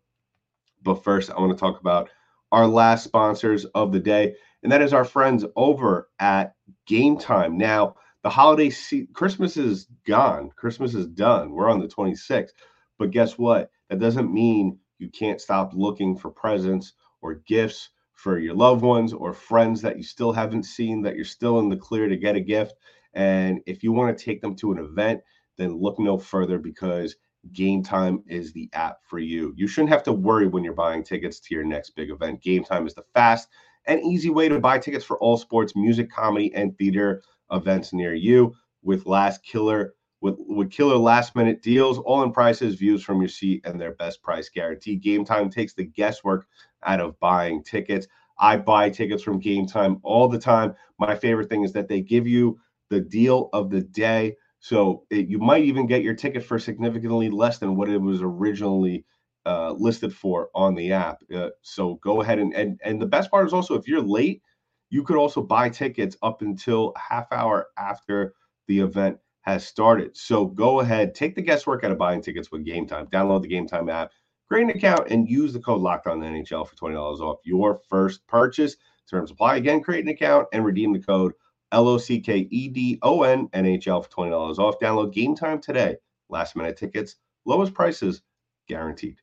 But 0.82 1.02
first, 1.02 1.30
I 1.30 1.40
want 1.40 1.56
to 1.56 1.58
talk 1.58 1.80
about 1.80 2.10
our 2.52 2.66
last 2.66 3.04
sponsors 3.04 3.64
of 3.66 3.90
the 3.90 3.98
day, 3.98 4.34
and 4.62 4.70
that 4.70 4.82
is 4.82 4.92
our 4.92 5.04
friends 5.04 5.44
over 5.56 6.10
at 6.20 6.54
Game 6.86 7.18
Time. 7.18 7.56
Now, 7.56 7.96
the 8.22 8.30
holiday 8.30 8.70
se- 8.70 9.08
Christmas 9.12 9.56
is 9.56 9.86
gone. 10.06 10.50
Christmas 10.56 10.94
is 10.94 11.06
done. 11.06 11.52
We're 11.52 11.70
on 11.70 11.80
the 11.80 11.88
26th. 11.88 12.52
But 12.98 13.10
guess 13.10 13.38
what? 13.38 13.70
That 13.88 13.98
doesn't 13.98 14.32
mean 14.32 14.78
you 14.98 15.08
can't 15.08 15.40
stop 15.40 15.72
looking 15.74 16.16
for 16.16 16.30
presents 16.30 16.92
or 17.22 17.36
gifts 17.46 17.90
for 18.12 18.38
your 18.38 18.54
loved 18.54 18.82
ones 18.82 19.14
or 19.14 19.32
friends 19.32 19.80
that 19.80 19.96
you 19.96 20.02
still 20.02 20.32
haven't 20.32 20.64
seen 20.64 21.00
that 21.02 21.16
you're 21.16 21.24
still 21.24 21.58
in 21.60 21.70
the 21.70 21.76
clear 21.76 22.08
to 22.08 22.16
get 22.16 22.36
a 22.36 22.40
gift. 22.40 22.74
And 23.14 23.60
if 23.66 23.82
you 23.82 23.92
want 23.92 24.16
to 24.16 24.24
take 24.24 24.42
them 24.42 24.54
to 24.56 24.72
an 24.72 24.78
event, 24.78 25.22
then 25.56 25.80
look 25.80 25.98
no 25.98 26.18
further 26.18 26.58
because 26.58 27.16
Game 27.52 27.82
Time 27.82 28.22
is 28.26 28.52
the 28.52 28.68
app 28.74 28.98
for 29.02 29.18
you. 29.18 29.54
You 29.56 29.66
shouldn't 29.66 29.92
have 29.92 30.02
to 30.04 30.12
worry 30.12 30.46
when 30.46 30.62
you're 30.62 30.74
buying 30.74 31.02
tickets 31.02 31.40
to 31.40 31.54
your 31.54 31.64
next 31.64 31.90
big 31.90 32.10
event. 32.10 32.42
Game 32.42 32.62
Time 32.62 32.86
is 32.86 32.94
the 32.94 33.04
fast 33.14 33.48
and 33.86 34.04
easy 34.04 34.28
way 34.28 34.48
to 34.48 34.60
buy 34.60 34.78
tickets 34.78 35.04
for 35.04 35.18
all 35.18 35.38
sports, 35.38 35.74
music, 35.74 36.10
comedy, 36.10 36.54
and 36.54 36.76
theater 36.76 37.22
events 37.52 37.92
near 37.92 38.14
you 38.14 38.54
with 38.82 39.06
last 39.06 39.42
killer 39.42 39.94
with, 40.20 40.36
with 40.38 40.70
killer 40.70 40.96
last 40.96 41.34
minute 41.34 41.62
deals, 41.62 41.98
all 41.98 42.22
in 42.22 42.32
prices, 42.32 42.74
views 42.74 43.02
from 43.02 43.20
your 43.20 43.28
seat, 43.28 43.62
and 43.64 43.80
their 43.80 43.94
best 43.94 44.22
price 44.22 44.48
guarantee. 44.48 44.96
Game 44.96 45.24
Time 45.24 45.50
takes 45.50 45.72
the 45.72 45.84
guesswork 45.84 46.46
out 46.84 47.00
of 47.00 47.18
buying 47.20 47.62
tickets. 47.62 48.06
I 48.38 48.56
buy 48.56 48.90
tickets 48.90 49.22
from 49.22 49.38
Game 49.38 49.66
Time 49.66 49.98
all 50.02 50.28
the 50.28 50.38
time. 50.38 50.74
My 50.98 51.14
favorite 51.14 51.48
thing 51.48 51.64
is 51.64 51.72
that 51.72 51.88
they 51.88 52.00
give 52.00 52.26
you 52.26 52.58
the 52.90 53.00
deal 53.00 53.48
of 53.52 53.70
the 53.70 53.80
day. 53.80 54.36
So 54.60 55.04
it, 55.10 55.28
you 55.28 55.38
might 55.38 55.64
even 55.64 55.86
get 55.86 56.02
your 56.02 56.14
ticket 56.14 56.44
for 56.44 56.58
significantly 56.58 57.30
less 57.30 57.58
than 57.58 57.76
what 57.76 57.88
it 57.88 57.98
was 57.98 58.20
originally 58.22 59.04
uh, 59.46 59.72
listed 59.72 60.14
for 60.14 60.50
on 60.54 60.74
the 60.74 60.92
app. 60.92 61.22
Uh, 61.34 61.48
so 61.62 61.94
go 62.02 62.20
ahead 62.20 62.38
and, 62.38 62.54
and 62.54 62.78
and 62.84 63.00
the 63.00 63.06
best 63.06 63.30
part 63.30 63.46
is 63.46 63.54
also 63.54 63.74
if 63.74 63.88
you're 63.88 64.02
late, 64.02 64.42
you 64.90 65.02
could 65.02 65.16
also 65.16 65.40
buy 65.40 65.68
tickets 65.68 66.16
up 66.22 66.42
until 66.42 66.92
half 66.96 67.32
hour 67.32 67.68
after 67.78 68.34
the 68.66 68.80
event 68.80 69.18
has 69.42 69.66
started. 69.66 70.16
So 70.16 70.44
go 70.44 70.80
ahead, 70.80 71.14
take 71.14 71.34
the 71.34 71.42
guesswork 71.42 71.82
out 71.84 71.92
of 71.92 71.98
buying 71.98 72.20
tickets 72.20 72.52
with 72.52 72.64
Game 72.64 72.86
Time. 72.86 73.06
Download 73.06 73.42
the 73.42 73.48
Game 73.48 73.66
Time 73.66 73.88
app, 73.88 74.10
create 74.48 74.64
an 74.64 74.70
account, 74.70 75.08
and 75.08 75.28
use 75.28 75.52
the 75.52 75.60
code 75.60 75.80
Locked 75.80 76.06
On 76.06 76.20
NHL 76.20 76.68
for 76.68 76.76
twenty 76.76 76.94
dollars 76.94 77.20
off 77.20 77.38
your 77.44 77.80
first 77.88 78.26
purchase. 78.26 78.76
Terms 79.08 79.30
apply. 79.30 79.56
Again, 79.56 79.82
create 79.82 80.04
an 80.04 80.10
account 80.10 80.46
and 80.52 80.64
redeem 80.64 80.92
the 80.92 81.00
code 81.00 81.32
L 81.72 81.88
O 81.88 81.98
C 81.98 82.20
K 82.20 82.48
E 82.50 82.68
D 82.68 82.98
O 83.02 83.22
N 83.22 83.48
NHL 83.48 84.04
for 84.04 84.10
$20 84.10 84.58
off. 84.58 84.78
Download 84.80 85.12
game 85.12 85.34
time 85.34 85.60
today. 85.60 85.96
Last 86.28 86.54
minute 86.56 86.76
tickets, 86.76 87.16
lowest 87.44 87.74
prices 87.74 88.22
guaranteed. 88.68 89.20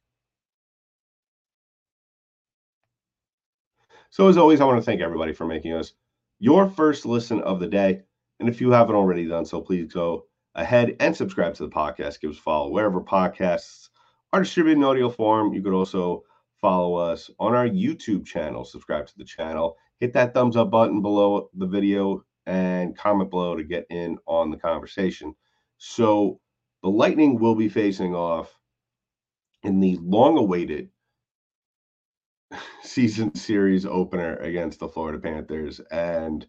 So, 4.10 4.28
as 4.28 4.38
always, 4.38 4.62
I 4.62 4.66
want 4.66 4.80
to 4.80 4.86
thank 4.86 5.02
everybody 5.02 5.34
for 5.34 5.46
making 5.46 5.74
us 5.74 5.94
your 6.40 6.70
first 6.70 7.06
listen 7.06 7.42
of 7.42 7.60
the 7.60 7.68
day. 7.68 8.02
And 8.40 8.48
if 8.48 8.62
you 8.62 8.72
haven't 8.72 8.96
already 8.96 9.28
done 9.28 9.46
so, 9.46 9.62
please 9.62 9.94
go 9.94 10.26
ahead 10.56 10.96
and 11.00 11.16
subscribe 11.16 11.56
to 11.56 11.64
the 11.64 11.70
podcast. 11.70 12.22
Give 12.22 12.32
us 12.32 12.38
a 12.38 12.42
follow 12.42 12.70
wherever 12.70 13.02
podcasts 13.02 13.90
are 14.34 14.42
distributed 14.42 14.78
in 14.78 14.84
audio 14.84 15.10
form. 15.10 15.54
You 15.54 15.62
could 15.62 15.74
also 15.74 16.24
follow 16.62 16.96
us 16.96 17.30
on 17.40 17.54
our 17.54 17.68
YouTube 17.68 18.26
channel, 18.26 18.66
subscribe 18.66 19.08
to 19.08 19.18
the 19.18 19.26
channel, 19.26 19.78
hit 20.00 20.14
that 20.14 20.34
thumbs 20.34 20.56
up 20.56 20.72
button 20.72 21.02
below 21.02 21.50
the 21.54 21.68
video 21.68 22.24
and 22.46 22.98
comment 22.98 23.30
below 23.30 23.56
to 23.56 23.64
get 23.64 23.86
in 23.90 24.18
on 24.26 24.50
the 24.50 24.58
conversation. 24.58 25.36
So 25.78 26.40
the 26.82 26.90
Lightning 26.90 27.40
will 27.40 27.56
be 27.56 27.70
facing 27.70 28.16
off 28.16 28.58
in 29.64 29.80
the 29.80 29.98
long 30.02 30.38
awaited 30.38 30.90
season 32.84 33.34
series 33.36 33.86
opener 33.86 34.36
against 34.38 34.80
the 34.80 34.88
Florida 34.88 35.20
Panthers. 35.20 35.80
And 35.92 36.46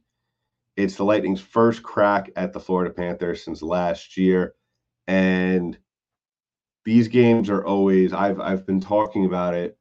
it's 0.77 0.97
the 0.97 1.05
Lightning's 1.05 1.41
first 1.41 1.83
crack 1.83 2.31
at 2.37 2.53
the 2.53 2.61
Florida 2.61 2.93
Panthers 2.93 3.45
since 3.45 3.63
last 3.63 4.17
year. 4.17 4.55
And 5.07 5.79
these 6.85 7.09
games 7.09 7.51
are 7.51 7.65
always 7.65 8.13
I've 8.13 8.41
I've 8.41 8.67
been 8.67 8.81
talking 8.81 9.25
about 9.25 9.55
it 9.55 9.77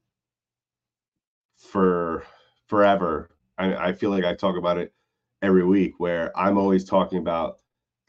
for 1.57 2.25
forever. 2.67 3.29
I, 3.57 3.75
I 3.89 3.93
feel 3.93 4.09
like 4.09 4.23
I 4.23 4.35
talk 4.35 4.57
about 4.57 4.77
it 4.77 4.93
every 5.41 5.65
week 5.65 5.99
where 5.99 6.37
I'm 6.37 6.57
always 6.57 6.83
talking 6.83 7.19
about 7.19 7.57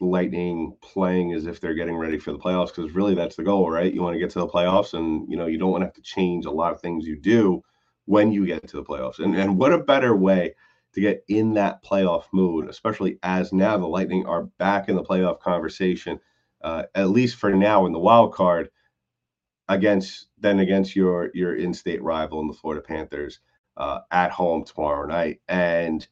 the 0.00 0.06
Lightning 0.06 0.76
playing 0.80 1.32
as 1.32 1.46
if 1.46 1.60
they're 1.60 1.74
getting 1.74 1.96
ready 1.96 2.18
for 2.18 2.32
the 2.32 2.38
playoffs 2.38 2.68
because 2.68 2.92
really 2.92 3.14
that's 3.14 3.36
the 3.36 3.42
goal, 3.42 3.68
right? 3.68 3.92
You 3.92 4.02
want 4.02 4.14
to 4.14 4.20
get 4.20 4.30
to 4.30 4.38
the 4.38 4.48
playoffs 4.48 4.94
and 4.94 5.28
you 5.28 5.36
know 5.36 5.46
you 5.46 5.58
don't 5.58 5.70
want 5.72 5.82
to 5.82 5.86
have 5.86 5.94
to 5.94 6.02
change 6.02 6.46
a 6.46 6.50
lot 6.50 6.72
of 6.72 6.80
things 6.80 7.06
you 7.06 7.16
do 7.20 7.62
when 8.08 8.32
you 8.32 8.46
get 8.46 8.66
to 8.66 8.76
the 8.76 8.82
playoffs. 8.84 9.18
And 9.18 9.36
and 9.36 9.58
what 9.58 9.72
a 9.72 9.78
better 9.78 10.16
way 10.16 10.54
to 10.94 11.00
get 11.00 11.22
in 11.28 11.52
that 11.54 11.84
playoff 11.84 12.24
mood, 12.32 12.66
especially 12.68 13.18
as 13.22 13.52
now 13.52 13.76
the 13.76 13.86
Lightning 13.86 14.24
are 14.26 14.44
back 14.58 14.88
in 14.88 14.96
the 14.96 15.02
playoff 15.02 15.40
conversation, 15.40 16.18
uh, 16.62 16.84
at 16.94 17.10
least 17.10 17.36
for 17.36 17.52
now 17.52 17.84
in 17.84 17.92
the 17.92 17.98
wild 17.98 18.32
card 18.32 18.70
against 19.68 20.28
then 20.38 20.58
against 20.60 20.96
your 20.96 21.30
your 21.34 21.54
in-state 21.56 22.02
rival 22.02 22.40
in 22.40 22.48
the 22.48 22.54
Florida 22.54 22.82
Panthers 22.82 23.40
uh, 23.76 24.00
at 24.10 24.30
home 24.30 24.64
tomorrow 24.64 25.06
night. 25.06 25.40
And 25.46 26.08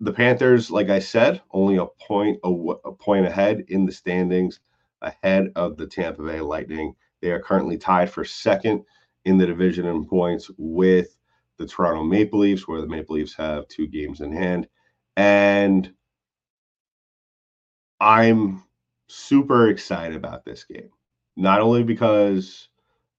the 0.00 0.12
Panthers, 0.12 0.70
like 0.70 0.88
I 0.88 1.00
said, 1.00 1.42
only 1.50 1.76
a 1.76 1.86
point 1.86 2.38
a, 2.44 2.48
a 2.48 2.92
point 2.92 3.26
ahead 3.26 3.64
in 3.68 3.84
the 3.84 3.92
standings, 3.92 4.60
ahead 5.02 5.52
of 5.54 5.76
the 5.76 5.86
Tampa 5.86 6.22
Bay 6.22 6.40
Lightning. 6.40 6.94
They 7.20 7.30
are 7.30 7.40
currently 7.40 7.76
tied 7.76 8.08
for 8.08 8.24
second 8.24 8.84
in 9.24 9.38
the 9.38 9.46
division 9.46 9.86
in 9.86 10.04
points 10.04 10.50
with 10.58 11.16
the 11.56 11.66
Toronto 11.66 12.02
Maple 12.02 12.40
Leafs, 12.40 12.66
where 12.66 12.80
the 12.80 12.86
Maple 12.86 13.16
Leafs 13.16 13.34
have 13.34 13.68
two 13.68 13.86
games 13.86 14.20
in 14.20 14.32
hand. 14.32 14.68
And 15.16 15.92
I'm 18.00 18.64
super 19.08 19.68
excited 19.68 20.16
about 20.16 20.44
this 20.44 20.64
game, 20.64 20.90
not 21.36 21.60
only 21.60 21.84
because 21.84 22.68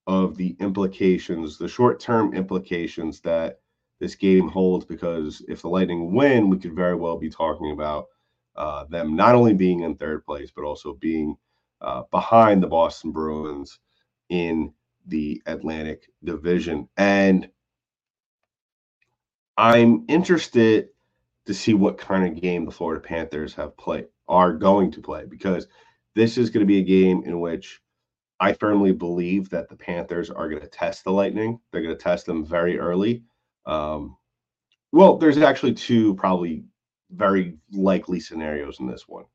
of 0.08 0.36
the 0.36 0.56
implications, 0.60 1.58
the 1.58 1.68
short 1.68 2.00
term 2.00 2.34
implications 2.34 3.22
that 3.22 3.60
this 4.00 4.16
game 4.16 4.50
holds, 4.50 4.86
because 4.86 5.44
if 5.48 5.62
the 5.62 5.70
Lightning 5.70 6.14
win, 6.14 6.50
we 6.50 6.58
could 6.58 6.76
very 6.76 6.96
well 6.96 7.18
be 7.18 7.30
talking 7.30 7.72
about 7.72 8.08
uh, 8.56 8.84
them 8.86 9.16
not 9.16 9.36
only 9.36 9.54
being 9.54 9.82
in 9.82 9.96
third 9.96 10.24
place, 10.26 10.52
but 10.56 10.66
also 10.66 10.94
being 10.94 11.36
uh, 11.82 12.04
behind 12.12 12.62
the 12.62 12.68
Boston 12.68 13.12
Bruins 13.12 13.80
in 14.30 14.74
the 15.08 15.42
Atlantic 15.46 16.10
Division. 16.24 16.88
And 16.98 17.50
I'm 19.58 20.06
interested 20.08 20.90
to 21.46 21.54
see 21.54 21.74
what 21.74 21.98
kind 21.98 22.26
of 22.28 22.42
game 22.42 22.66
the 22.66 22.72
Florida 22.72 23.02
Panthers 23.02 23.54
have 23.56 23.78
played 23.78 24.08
are 24.28 24.54
going 24.54 24.92
to 24.92 25.02
play 25.02 25.26
because 25.26 25.68
this 26.16 26.38
is 26.38 26.50
going 26.50 26.62
to 26.62 26.68
be 26.68 26.80
a 26.80 26.84
game 26.84 27.24
in 27.26 27.40
which 27.40 27.82
I 28.40 28.54
firmly 28.54 28.92
believe 28.92 29.50
that 29.52 29.70
the 29.70 29.76
Panthers 29.76 30.30
are 30.30 30.50
going 30.50 30.62
to 30.62 30.68
test 30.68 31.04
the 31.04 31.12
Lightning. 31.12 31.60
They're 31.72 31.82
going 31.82 31.96
to 31.96 32.04
test 32.04 32.26
them 32.26 32.46
very 32.46 32.80
early. 32.80 33.24
Um, 33.66 34.18
well, 34.92 35.18
there's 35.18 35.38
actually 35.38 35.74
two 35.74 36.16
probably 36.16 36.66
very 37.12 37.58
likely 37.72 38.20
scenarios 38.20 38.80
in 38.80 38.88
this 38.88 39.08
one. 39.08 39.26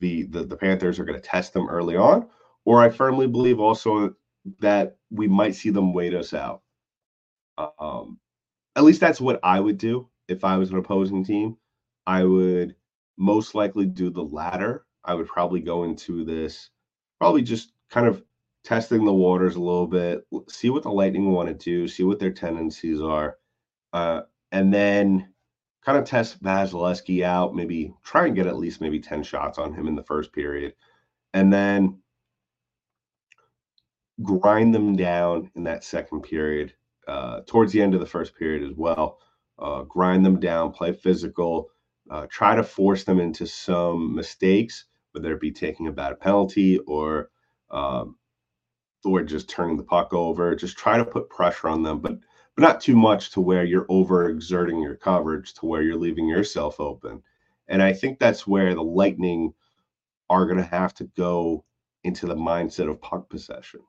The 0.00 0.24
the, 0.24 0.44
the 0.44 0.56
Panthers 0.56 0.98
are 0.98 1.04
going 1.04 1.20
to 1.20 1.26
test 1.26 1.52
them 1.52 1.68
early 1.68 1.96
on, 1.96 2.28
or 2.64 2.80
I 2.80 2.88
firmly 2.88 3.26
believe 3.26 3.60
also 3.60 4.14
that 4.60 4.96
we 5.10 5.28
might 5.28 5.54
see 5.54 5.70
them 5.70 5.92
wait 5.92 6.14
us 6.14 6.32
out. 6.34 6.62
Um, 7.78 8.18
at 8.76 8.84
least 8.84 9.00
that's 9.00 9.20
what 9.20 9.40
I 9.42 9.60
would 9.60 9.78
do 9.78 10.08
if 10.28 10.44
I 10.44 10.56
was 10.56 10.70
an 10.70 10.78
opposing 10.78 11.24
team. 11.24 11.56
I 12.06 12.24
would 12.24 12.74
most 13.18 13.54
likely 13.54 13.86
do 13.86 14.10
the 14.10 14.22
latter. 14.22 14.86
I 15.04 15.14
would 15.14 15.28
probably 15.28 15.60
go 15.60 15.84
into 15.84 16.24
this, 16.24 16.70
probably 17.18 17.42
just 17.42 17.72
kind 17.90 18.06
of 18.06 18.22
testing 18.64 19.04
the 19.04 19.12
waters 19.12 19.56
a 19.56 19.60
little 19.60 19.86
bit, 19.86 20.26
see 20.48 20.70
what 20.70 20.82
the 20.82 20.90
Lightning 20.90 21.32
want 21.32 21.48
to 21.48 21.54
do, 21.54 21.88
see 21.88 22.02
what 22.02 22.18
their 22.18 22.32
tendencies 22.32 23.00
are, 23.00 23.36
uh, 23.92 24.22
and 24.52 24.72
then 24.72 25.28
kind 25.84 25.98
of 25.98 26.04
test 26.04 26.42
Vasilevskiy 26.42 27.24
out. 27.24 27.54
Maybe 27.54 27.94
try 28.04 28.26
and 28.26 28.36
get 28.36 28.46
at 28.46 28.58
least 28.58 28.80
maybe 28.80 29.00
ten 29.00 29.22
shots 29.22 29.58
on 29.58 29.74
him 29.74 29.88
in 29.88 29.94
the 29.94 30.02
first 30.02 30.32
period, 30.32 30.74
and 31.34 31.52
then 31.52 31.98
grind 34.22 34.74
them 34.74 34.96
down 34.96 35.50
in 35.54 35.64
that 35.64 35.84
second 35.84 36.22
period. 36.22 36.74
Uh, 37.08 37.40
towards 37.46 37.72
the 37.72 37.82
end 37.82 37.94
of 37.94 38.00
the 38.00 38.06
first 38.06 38.36
period 38.36 38.62
as 38.62 38.76
well, 38.76 39.18
uh, 39.58 39.82
grind 39.82 40.24
them 40.24 40.38
down, 40.38 40.70
play 40.70 40.92
physical, 40.92 41.68
uh, 42.10 42.26
try 42.30 42.54
to 42.54 42.62
force 42.62 43.04
them 43.04 43.18
into 43.18 43.46
some 43.46 44.14
mistakes, 44.14 44.84
whether 45.12 45.32
it 45.32 45.40
be 45.40 45.50
taking 45.50 45.88
a 45.88 45.92
bad 45.92 46.20
penalty 46.20 46.78
or 46.80 47.30
um, 47.70 48.16
or 49.04 49.22
just 49.22 49.48
turning 49.48 49.76
the 49.76 49.82
puck 49.82 50.12
over. 50.12 50.54
Just 50.54 50.76
try 50.76 50.98
to 50.98 51.04
put 51.04 51.30
pressure 51.30 51.68
on 51.68 51.82
them, 51.82 52.00
but 52.00 52.18
but 52.54 52.62
not 52.62 52.80
too 52.80 52.96
much 52.96 53.30
to 53.32 53.40
where 53.40 53.64
you're 53.64 53.86
overexerting 53.86 54.82
your 54.82 54.96
coverage 54.96 55.54
to 55.54 55.66
where 55.66 55.82
you're 55.82 55.96
leaving 55.96 56.28
yourself 56.28 56.78
open. 56.80 57.22
And 57.68 57.82
I 57.82 57.92
think 57.92 58.18
that's 58.18 58.46
where 58.46 58.74
the 58.74 58.82
Lightning 58.82 59.54
are 60.28 60.46
going 60.46 60.58
to 60.58 60.64
have 60.64 60.94
to 60.94 61.04
go 61.16 61.64
into 62.04 62.26
the 62.26 62.36
mindset 62.36 62.90
of 62.90 63.00
puck 63.00 63.28
possession 63.30 63.80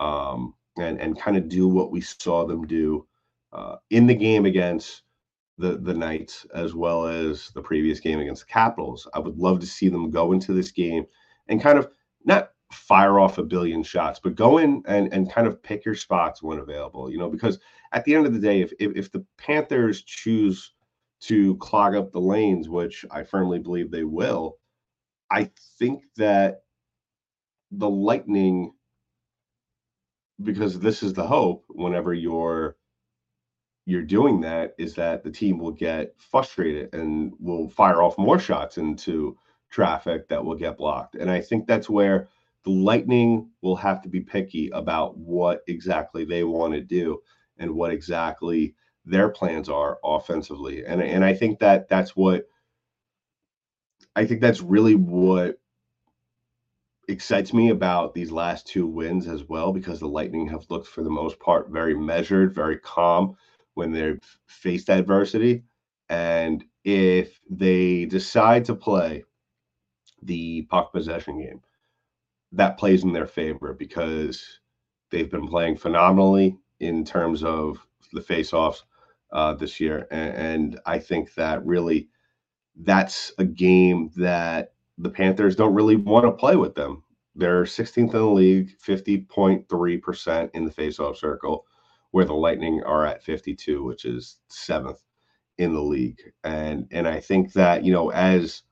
um, 0.00 0.54
and 0.78 1.00
and 1.00 1.20
kind 1.20 1.36
of 1.36 1.48
do 1.48 1.68
what 1.68 1.90
we 1.90 2.00
saw 2.00 2.46
them 2.46 2.66
do 2.66 3.06
uh, 3.52 3.76
in 3.90 4.06
the 4.06 4.14
game 4.14 4.46
against 4.46 5.02
the 5.58 5.76
the 5.78 5.94
Knights 5.94 6.46
as 6.54 6.74
well 6.74 7.06
as 7.06 7.50
the 7.54 7.62
previous 7.62 8.00
game 8.00 8.18
against 8.18 8.46
the 8.46 8.52
Capitals. 8.52 9.08
I 9.14 9.18
would 9.18 9.38
love 9.38 9.60
to 9.60 9.66
see 9.66 9.88
them 9.88 10.10
go 10.10 10.32
into 10.32 10.52
this 10.52 10.70
game 10.70 11.06
and 11.48 11.62
kind 11.62 11.78
of 11.78 11.88
not 12.24 12.50
fire 12.72 13.20
off 13.20 13.38
a 13.38 13.42
billion 13.42 13.82
shots, 13.82 14.20
but 14.22 14.34
go 14.34 14.58
in 14.58 14.82
and, 14.86 15.12
and 15.12 15.30
kind 15.30 15.46
of 15.46 15.62
pick 15.62 15.84
your 15.84 15.94
spots 15.94 16.42
when 16.42 16.58
available, 16.58 17.10
you 17.10 17.18
know, 17.18 17.30
because 17.30 17.58
at 17.92 18.04
the 18.04 18.14
end 18.14 18.26
of 18.26 18.32
the 18.32 18.38
day, 18.38 18.60
if, 18.60 18.72
if, 18.80 18.92
if 18.96 19.12
the 19.12 19.24
Panthers 19.38 20.02
choose 20.02 20.72
to 21.20 21.56
clog 21.56 21.94
up 21.94 22.12
the 22.12 22.20
lanes, 22.20 22.68
which 22.68 23.04
I 23.10 23.22
firmly 23.22 23.58
believe 23.58 23.90
they 23.90 24.04
will, 24.04 24.58
I 25.30 25.50
think 25.78 26.02
that 26.16 26.62
the 27.70 27.88
Lightning, 27.88 28.72
because 30.42 30.78
this 30.78 31.02
is 31.02 31.12
the 31.12 31.26
hope 31.26 31.64
whenever 31.68 32.12
you're 32.12 32.76
you're 33.86 34.02
doing 34.02 34.40
that 34.40 34.74
is 34.78 34.94
that 34.94 35.22
the 35.22 35.30
team 35.30 35.58
will 35.58 35.70
get 35.70 36.14
frustrated 36.18 36.92
and 36.94 37.34
will 37.38 37.68
fire 37.68 38.02
off 38.02 38.16
more 38.16 38.38
shots 38.38 38.78
into 38.78 39.36
traffic 39.70 40.26
that 40.28 40.42
will 40.42 40.54
get 40.54 40.78
blocked. 40.78 41.16
And 41.16 41.30
I 41.30 41.40
think 41.40 41.66
that's 41.66 41.90
where 41.90 42.28
the 42.64 42.70
Lightning 42.70 43.50
will 43.60 43.76
have 43.76 44.00
to 44.02 44.08
be 44.08 44.20
picky 44.20 44.70
about 44.70 45.18
what 45.18 45.62
exactly 45.66 46.24
they 46.24 46.44
want 46.44 46.72
to 46.72 46.80
do 46.80 47.20
and 47.58 47.70
what 47.72 47.92
exactly 47.92 48.74
their 49.04 49.28
plans 49.28 49.68
are 49.68 49.98
offensively. 50.02 50.86
And 50.86 51.02
and 51.02 51.24
I 51.24 51.34
think 51.34 51.58
that 51.58 51.88
that's 51.88 52.16
what 52.16 52.46
I 54.16 54.24
think 54.24 54.40
that's 54.40 54.62
really 54.62 54.94
what 54.94 55.58
excites 57.08 57.52
me 57.52 57.70
about 57.70 58.14
these 58.14 58.30
last 58.30 58.66
two 58.66 58.86
wins 58.86 59.26
as 59.26 59.44
well 59.44 59.72
because 59.72 60.00
the 60.00 60.08
Lightning 60.08 60.48
have 60.48 60.66
looked 60.70 60.86
for 60.86 61.02
the 61.02 61.10
most 61.10 61.38
part 61.38 61.70
very 61.70 61.94
measured, 61.94 62.54
very 62.54 62.78
calm 62.78 63.36
when 63.74 63.92
they've 63.92 64.20
faced 64.46 64.90
adversity. 64.90 65.64
And 66.08 66.64
if 66.84 67.40
they 67.50 68.04
decide 68.04 68.64
to 68.66 68.74
play 68.74 69.24
the 70.22 70.62
puck 70.62 70.92
possession 70.92 71.40
game, 71.40 71.60
that 72.52 72.78
plays 72.78 73.04
in 73.04 73.12
their 73.12 73.26
favor 73.26 73.74
because 73.74 74.60
they've 75.10 75.30
been 75.30 75.48
playing 75.48 75.76
phenomenally 75.76 76.56
in 76.80 77.04
terms 77.04 77.42
of 77.42 77.78
the 78.12 78.20
faceoffs 78.20 78.82
uh, 79.32 79.54
this 79.54 79.80
year. 79.80 80.06
And, 80.10 80.36
and 80.36 80.80
I 80.86 80.98
think 80.98 81.34
that 81.34 81.64
really 81.64 82.08
that's 82.76 83.32
a 83.38 83.44
game 83.44 84.10
that 84.16 84.73
the 84.98 85.10
Panthers 85.10 85.56
don't 85.56 85.74
really 85.74 85.96
want 85.96 86.24
to 86.24 86.32
play 86.32 86.56
with 86.56 86.74
them. 86.74 87.02
They're 87.34 87.64
16th 87.64 87.98
in 87.98 88.06
the 88.10 88.26
league, 88.26 88.70
50.3% 88.78 90.50
in 90.54 90.64
the 90.64 90.70
faceoff 90.70 91.16
circle 91.16 91.66
where 92.12 92.24
the 92.24 92.34
Lightning 92.34 92.80
are 92.84 93.04
at 93.04 93.24
52, 93.24 93.82
which 93.82 94.04
is 94.04 94.38
seventh 94.48 95.02
in 95.58 95.72
the 95.74 95.82
league. 95.82 96.20
And 96.44 96.86
and 96.92 97.08
I 97.08 97.20
think 97.20 97.52
that, 97.54 97.84
you 97.84 97.92
know, 97.92 98.10
as 98.10 98.62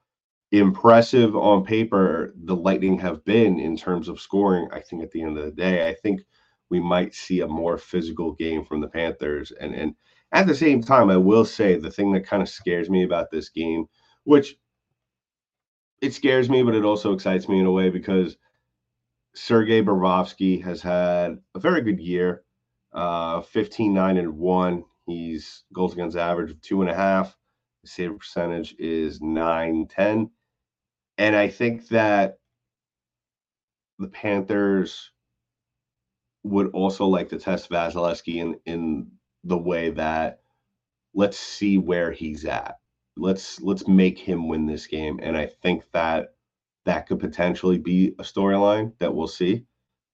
impressive 0.52 1.34
on 1.34 1.64
paper 1.64 2.34
the 2.44 2.54
Lightning 2.54 2.98
have 3.00 3.24
been 3.24 3.58
in 3.58 3.76
terms 3.76 4.08
of 4.08 4.20
scoring, 4.20 4.68
I 4.72 4.80
think 4.80 5.02
at 5.02 5.10
the 5.10 5.22
end 5.22 5.38
of 5.38 5.44
the 5.44 5.50
day, 5.50 5.88
I 5.88 5.94
think 5.94 6.20
we 6.70 6.78
might 6.78 7.14
see 7.14 7.40
a 7.40 7.48
more 7.48 7.78
physical 7.78 8.32
game 8.32 8.64
from 8.64 8.80
the 8.80 8.88
Panthers. 8.88 9.52
And 9.60 9.74
and 9.74 9.94
at 10.32 10.46
the 10.46 10.54
same 10.54 10.82
time, 10.82 11.10
I 11.10 11.16
will 11.16 11.44
say 11.44 11.76
the 11.76 11.90
thing 11.90 12.12
that 12.12 12.26
kind 12.26 12.42
of 12.42 12.48
scares 12.48 12.88
me 12.88 13.02
about 13.02 13.30
this 13.30 13.48
game, 13.48 13.86
which 14.24 14.56
it 16.02 16.12
scares 16.12 16.50
me, 16.50 16.62
but 16.62 16.74
it 16.74 16.84
also 16.84 17.14
excites 17.14 17.48
me 17.48 17.60
in 17.60 17.66
a 17.66 17.70
way 17.70 17.88
because 17.88 18.36
Sergei 19.34 19.82
Bobrovsky 19.82 20.62
has 20.62 20.82
had 20.82 21.38
a 21.54 21.60
very 21.60 21.80
good 21.80 22.00
year 22.00 22.42
uh, 22.92 23.40
15, 23.40 23.94
9, 23.94 24.16
and 24.18 24.36
1. 24.36 24.84
He's 25.06 25.64
goals 25.72 25.94
against 25.94 26.16
average 26.16 26.50
of 26.50 26.60
two 26.60 26.82
and 26.82 26.90
a 26.90 26.94
half. 26.94 27.36
His 27.82 27.92
save 27.92 28.18
percentage 28.18 28.74
is 28.78 29.20
9, 29.20 29.86
10. 29.88 30.30
And 31.18 31.36
I 31.36 31.48
think 31.48 31.88
that 31.88 32.38
the 33.98 34.08
Panthers 34.08 35.10
would 36.42 36.72
also 36.72 37.06
like 37.06 37.28
to 37.28 37.38
test 37.38 37.70
Vasilevskiy 37.70 38.36
in, 38.36 38.60
in 38.66 39.12
the 39.44 39.58
way 39.58 39.90
that 39.90 40.40
let's 41.14 41.38
see 41.38 41.78
where 41.78 42.10
he's 42.10 42.44
at. 42.44 42.78
Let's 43.16 43.60
let's 43.60 43.86
make 43.86 44.18
him 44.18 44.48
win 44.48 44.66
this 44.66 44.86
game. 44.86 45.20
And 45.22 45.36
I 45.36 45.46
think 45.46 45.84
that 45.92 46.34
that 46.84 47.06
could 47.06 47.20
potentially 47.20 47.78
be 47.78 48.14
a 48.18 48.22
storyline 48.22 48.92
that 48.98 49.14
we'll 49.14 49.28
see 49.28 49.64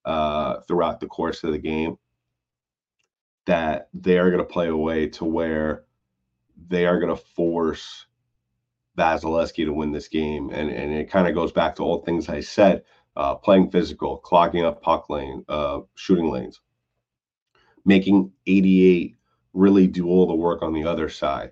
uh, 0.05 0.59
throughout 0.67 0.99
the 0.99 1.07
course 1.07 1.43
of 1.43 1.51
the 1.51 1.57
game 1.57 1.97
that 3.45 3.89
they 3.93 4.19
are 4.19 4.29
going 4.29 4.43
to 4.43 4.53
play 4.53 4.67
a 4.67 4.75
way 4.75 5.07
to 5.07 5.25
where 5.25 5.85
they 6.67 6.85
are 6.85 6.99
going 6.99 7.15
to 7.15 7.23
force 7.35 8.05
Vasilevskiy 8.97 9.65
to 9.65 9.73
win 9.73 9.91
this 9.91 10.07
game. 10.07 10.49
And, 10.51 10.69
and 10.69 10.93
it 10.93 11.09
kind 11.09 11.27
of 11.27 11.33
goes 11.33 11.51
back 11.51 11.75
to 11.75 11.83
all 11.83 12.03
things 12.03 12.29
I 12.29 12.41
said 12.41 12.83
uh, 13.15 13.35
playing 13.35 13.71
physical, 13.71 14.17
clogging 14.17 14.65
up 14.65 14.81
puck 14.81 15.09
lane, 15.09 15.43
uh, 15.49 15.79
shooting 15.95 16.29
lanes, 16.29 16.61
making 17.85 18.31
88 18.45 19.15
really 19.53 19.87
do 19.87 20.07
all 20.07 20.27
the 20.27 20.35
work 20.35 20.61
on 20.61 20.73
the 20.73 20.83
other 20.83 21.09
side. 21.09 21.51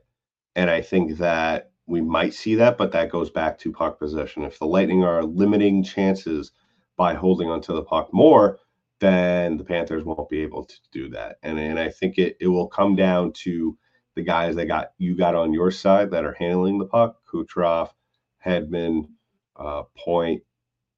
And 0.57 0.71
I 0.71 0.81
think 0.81 1.19
that 1.19 1.69
we 1.85 2.01
might 2.01 2.33
see 2.33 2.55
that, 2.55 2.79
but 2.79 2.91
that 2.91 3.11
goes 3.11 3.29
back 3.29 3.59
to 3.59 3.71
puck 3.71 3.99
possession. 3.99 4.43
If 4.43 4.57
the 4.57 4.65
Lightning 4.65 5.03
are 5.03 5.23
limiting 5.23 5.83
chances 5.83 6.51
by 6.97 7.13
holding 7.13 7.47
onto 7.47 7.75
the 7.75 7.83
puck 7.83 8.11
more, 8.11 8.57
then 8.99 9.57
the 9.57 9.63
Panthers 9.63 10.03
won't 10.03 10.29
be 10.29 10.39
able 10.41 10.65
to 10.65 10.75
do 10.91 11.09
that. 11.09 11.37
And 11.43 11.59
and 11.59 11.79
I 11.79 11.89
think 11.89 12.17
it 12.17 12.37
it 12.41 12.47
will 12.47 12.67
come 12.67 12.95
down 12.95 13.33
to 13.43 13.77
the 14.15 14.23
guys 14.23 14.55
that 14.55 14.65
got 14.65 14.93
you 14.97 15.15
got 15.15 15.35
on 15.35 15.53
your 15.53 15.69
side 15.69 16.09
that 16.09 16.25
are 16.25 16.35
handling 16.39 16.79
the 16.79 16.85
puck, 16.85 17.17
Kucherov, 17.31 17.91
Hedman, 18.43 19.09
uh, 19.57 19.83
Point, 19.95 20.41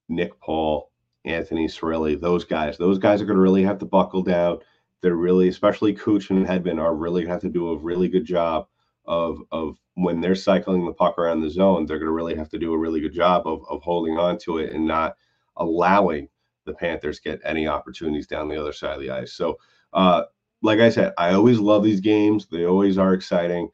Nick 0.08 0.40
Paul, 0.40 0.90
Anthony 1.26 1.66
Cirelli, 1.68 2.18
those 2.18 2.46
guys. 2.46 2.78
Those 2.78 2.98
guys 2.98 3.20
are 3.20 3.26
going 3.26 3.36
to 3.36 3.42
really 3.42 3.64
have 3.64 3.78
to 3.80 3.84
buckle 3.84 4.22
down. 4.22 4.60
They're 5.02 5.16
really, 5.16 5.48
especially 5.48 5.94
Kuch 5.94 6.30
and 6.30 6.46
Hedman, 6.46 6.80
are 6.80 6.94
really 6.94 7.26
have 7.26 7.42
to 7.42 7.50
do 7.50 7.72
a 7.72 7.78
really 7.78 8.08
good 8.08 8.24
job 8.24 8.66
of 9.10 9.42
of 9.50 9.76
when 9.94 10.20
they're 10.20 10.36
cycling 10.36 10.86
the 10.86 10.92
puck 10.92 11.18
around 11.18 11.40
the 11.40 11.50
zone. 11.50 11.84
They're 11.84 11.98
going 11.98 12.06
to 12.06 12.12
really 12.12 12.36
have 12.36 12.48
to 12.50 12.58
do 12.58 12.72
a 12.72 12.78
really 12.78 13.00
good 13.00 13.12
job 13.12 13.46
of 13.46 13.64
of 13.68 13.82
holding 13.82 14.16
on 14.16 14.38
to 14.38 14.58
it 14.58 14.72
and 14.72 14.86
not 14.86 15.16
allowing 15.56 16.28
the 16.64 16.74
Panthers 16.74 17.18
get 17.18 17.40
any 17.44 17.66
opportunities 17.66 18.28
down 18.28 18.48
the 18.48 18.60
other 18.60 18.72
side 18.72 18.94
of 18.94 19.00
the 19.00 19.10
ice. 19.10 19.32
So, 19.32 19.58
uh, 19.92 20.24
like 20.62 20.78
I 20.78 20.90
said, 20.90 21.12
I 21.18 21.34
always 21.34 21.58
love 21.58 21.82
these 21.82 22.00
games. 22.00 22.46
They 22.46 22.66
always 22.66 22.98
are 22.98 23.12
exciting, 23.12 23.68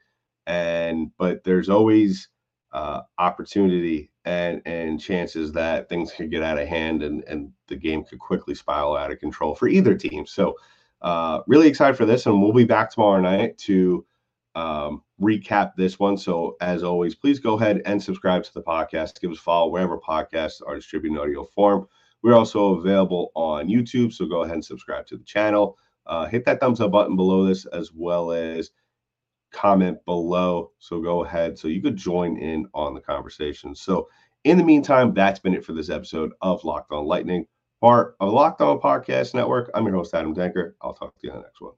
and 0.46 1.10
but 1.18 1.44
there's 1.44 1.68
always 1.68 2.28
uh, 2.72 3.02
opportunity 3.18 4.10
and 4.24 4.62
and 4.64 4.98
chances 4.98 5.52
that 5.52 5.90
things 5.90 6.12
could 6.12 6.30
get 6.30 6.42
out 6.42 6.58
of 6.58 6.66
hand 6.66 7.02
and 7.02 7.22
and 7.24 7.52
the 7.68 7.76
game 7.76 8.04
could 8.04 8.20
quickly 8.20 8.54
spiral 8.54 8.96
out 8.96 9.12
of 9.12 9.20
control 9.20 9.54
for 9.54 9.68
either 9.68 9.94
team. 9.94 10.24
So, 10.24 10.54
uh, 11.02 11.40
really 11.46 11.68
excited 11.68 11.98
for 11.98 12.06
this, 12.06 12.24
and 12.24 12.40
we'll 12.40 12.54
be 12.54 12.64
back 12.64 12.90
tomorrow 12.90 13.20
night 13.20 13.58
to 13.58 14.06
um, 14.56 15.02
recap 15.20 15.72
this 15.76 15.98
one. 15.98 16.16
So, 16.16 16.56
as 16.60 16.82
always, 16.82 17.14
please 17.14 17.38
go 17.38 17.54
ahead 17.54 17.82
and 17.84 18.02
subscribe 18.02 18.42
to 18.44 18.54
the 18.54 18.62
podcast. 18.62 19.20
Give 19.20 19.30
us 19.30 19.38
a 19.38 19.42
follow 19.42 19.68
wherever 19.68 19.98
podcasts 19.98 20.62
are 20.66 20.74
distributed 20.74 21.14
in 21.14 21.20
audio 21.20 21.44
form. 21.44 21.86
We're 22.22 22.34
also 22.34 22.76
available 22.76 23.30
on 23.34 23.68
YouTube, 23.68 24.12
so 24.12 24.26
go 24.26 24.42
ahead 24.42 24.54
and 24.54 24.64
subscribe 24.64 25.06
to 25.08 25.18
the 25.18 25.24
channel. 25.24 25.78
Uh, 26.06 26.24
hit 26.26 26.44
that 26.46 26.58
thumbs 26.58 26.80
up 26.80 26.90
button 26.90 27.16
below 27.16 27.44
this 27.44 27.66
as 27.66 27.92
well 27.92 28.32
as 28.32 28.70
comment 29.52 29.98
below. 30.06 30.72
So 30.78 31.00
go 31.00 31.24
ahead 31.24 31.58
so 31.58 31.68
you 31.68 31.82
could 31.82 31.96
join 31.96 32.38
in 32.38 32.66
on 32.72 32.94
the 32.94 33.00
conversation. 33.00 33.74
So, 33.74 34.08
in 34.44 34.56
the 34.56 34.64
meantime, 34.64 35.12
that's 35.12 35.40
been 35.40 35.54
it 35.54 35.64
for 35.64 35.72
this 35.74 35.90
episode 35.90 36.32
of 36.40 36.64
Locked 36.64 36.92
On 36.92 37.04
Lightning, 37.04 37.46
part 37.82 38.16
of 38.20 38.32
Locked 38.32 38.62
On 38.62 38.80
Podcast 38.80 39.34
Network. 39.34 39.70
I'm 39.74 39.84
your 39.84 39.96
host, 39.96 40.14
Adam 40.14 40.34
Denker. 40.34 40.72
I'll 40.80 40.94
talk 40.94 41.14
to 41.14 41.26
you 41.26 41.32
on 41.32 41.38
the 41.38 41.42
next 41.42 41.60
one. 41.60 41.72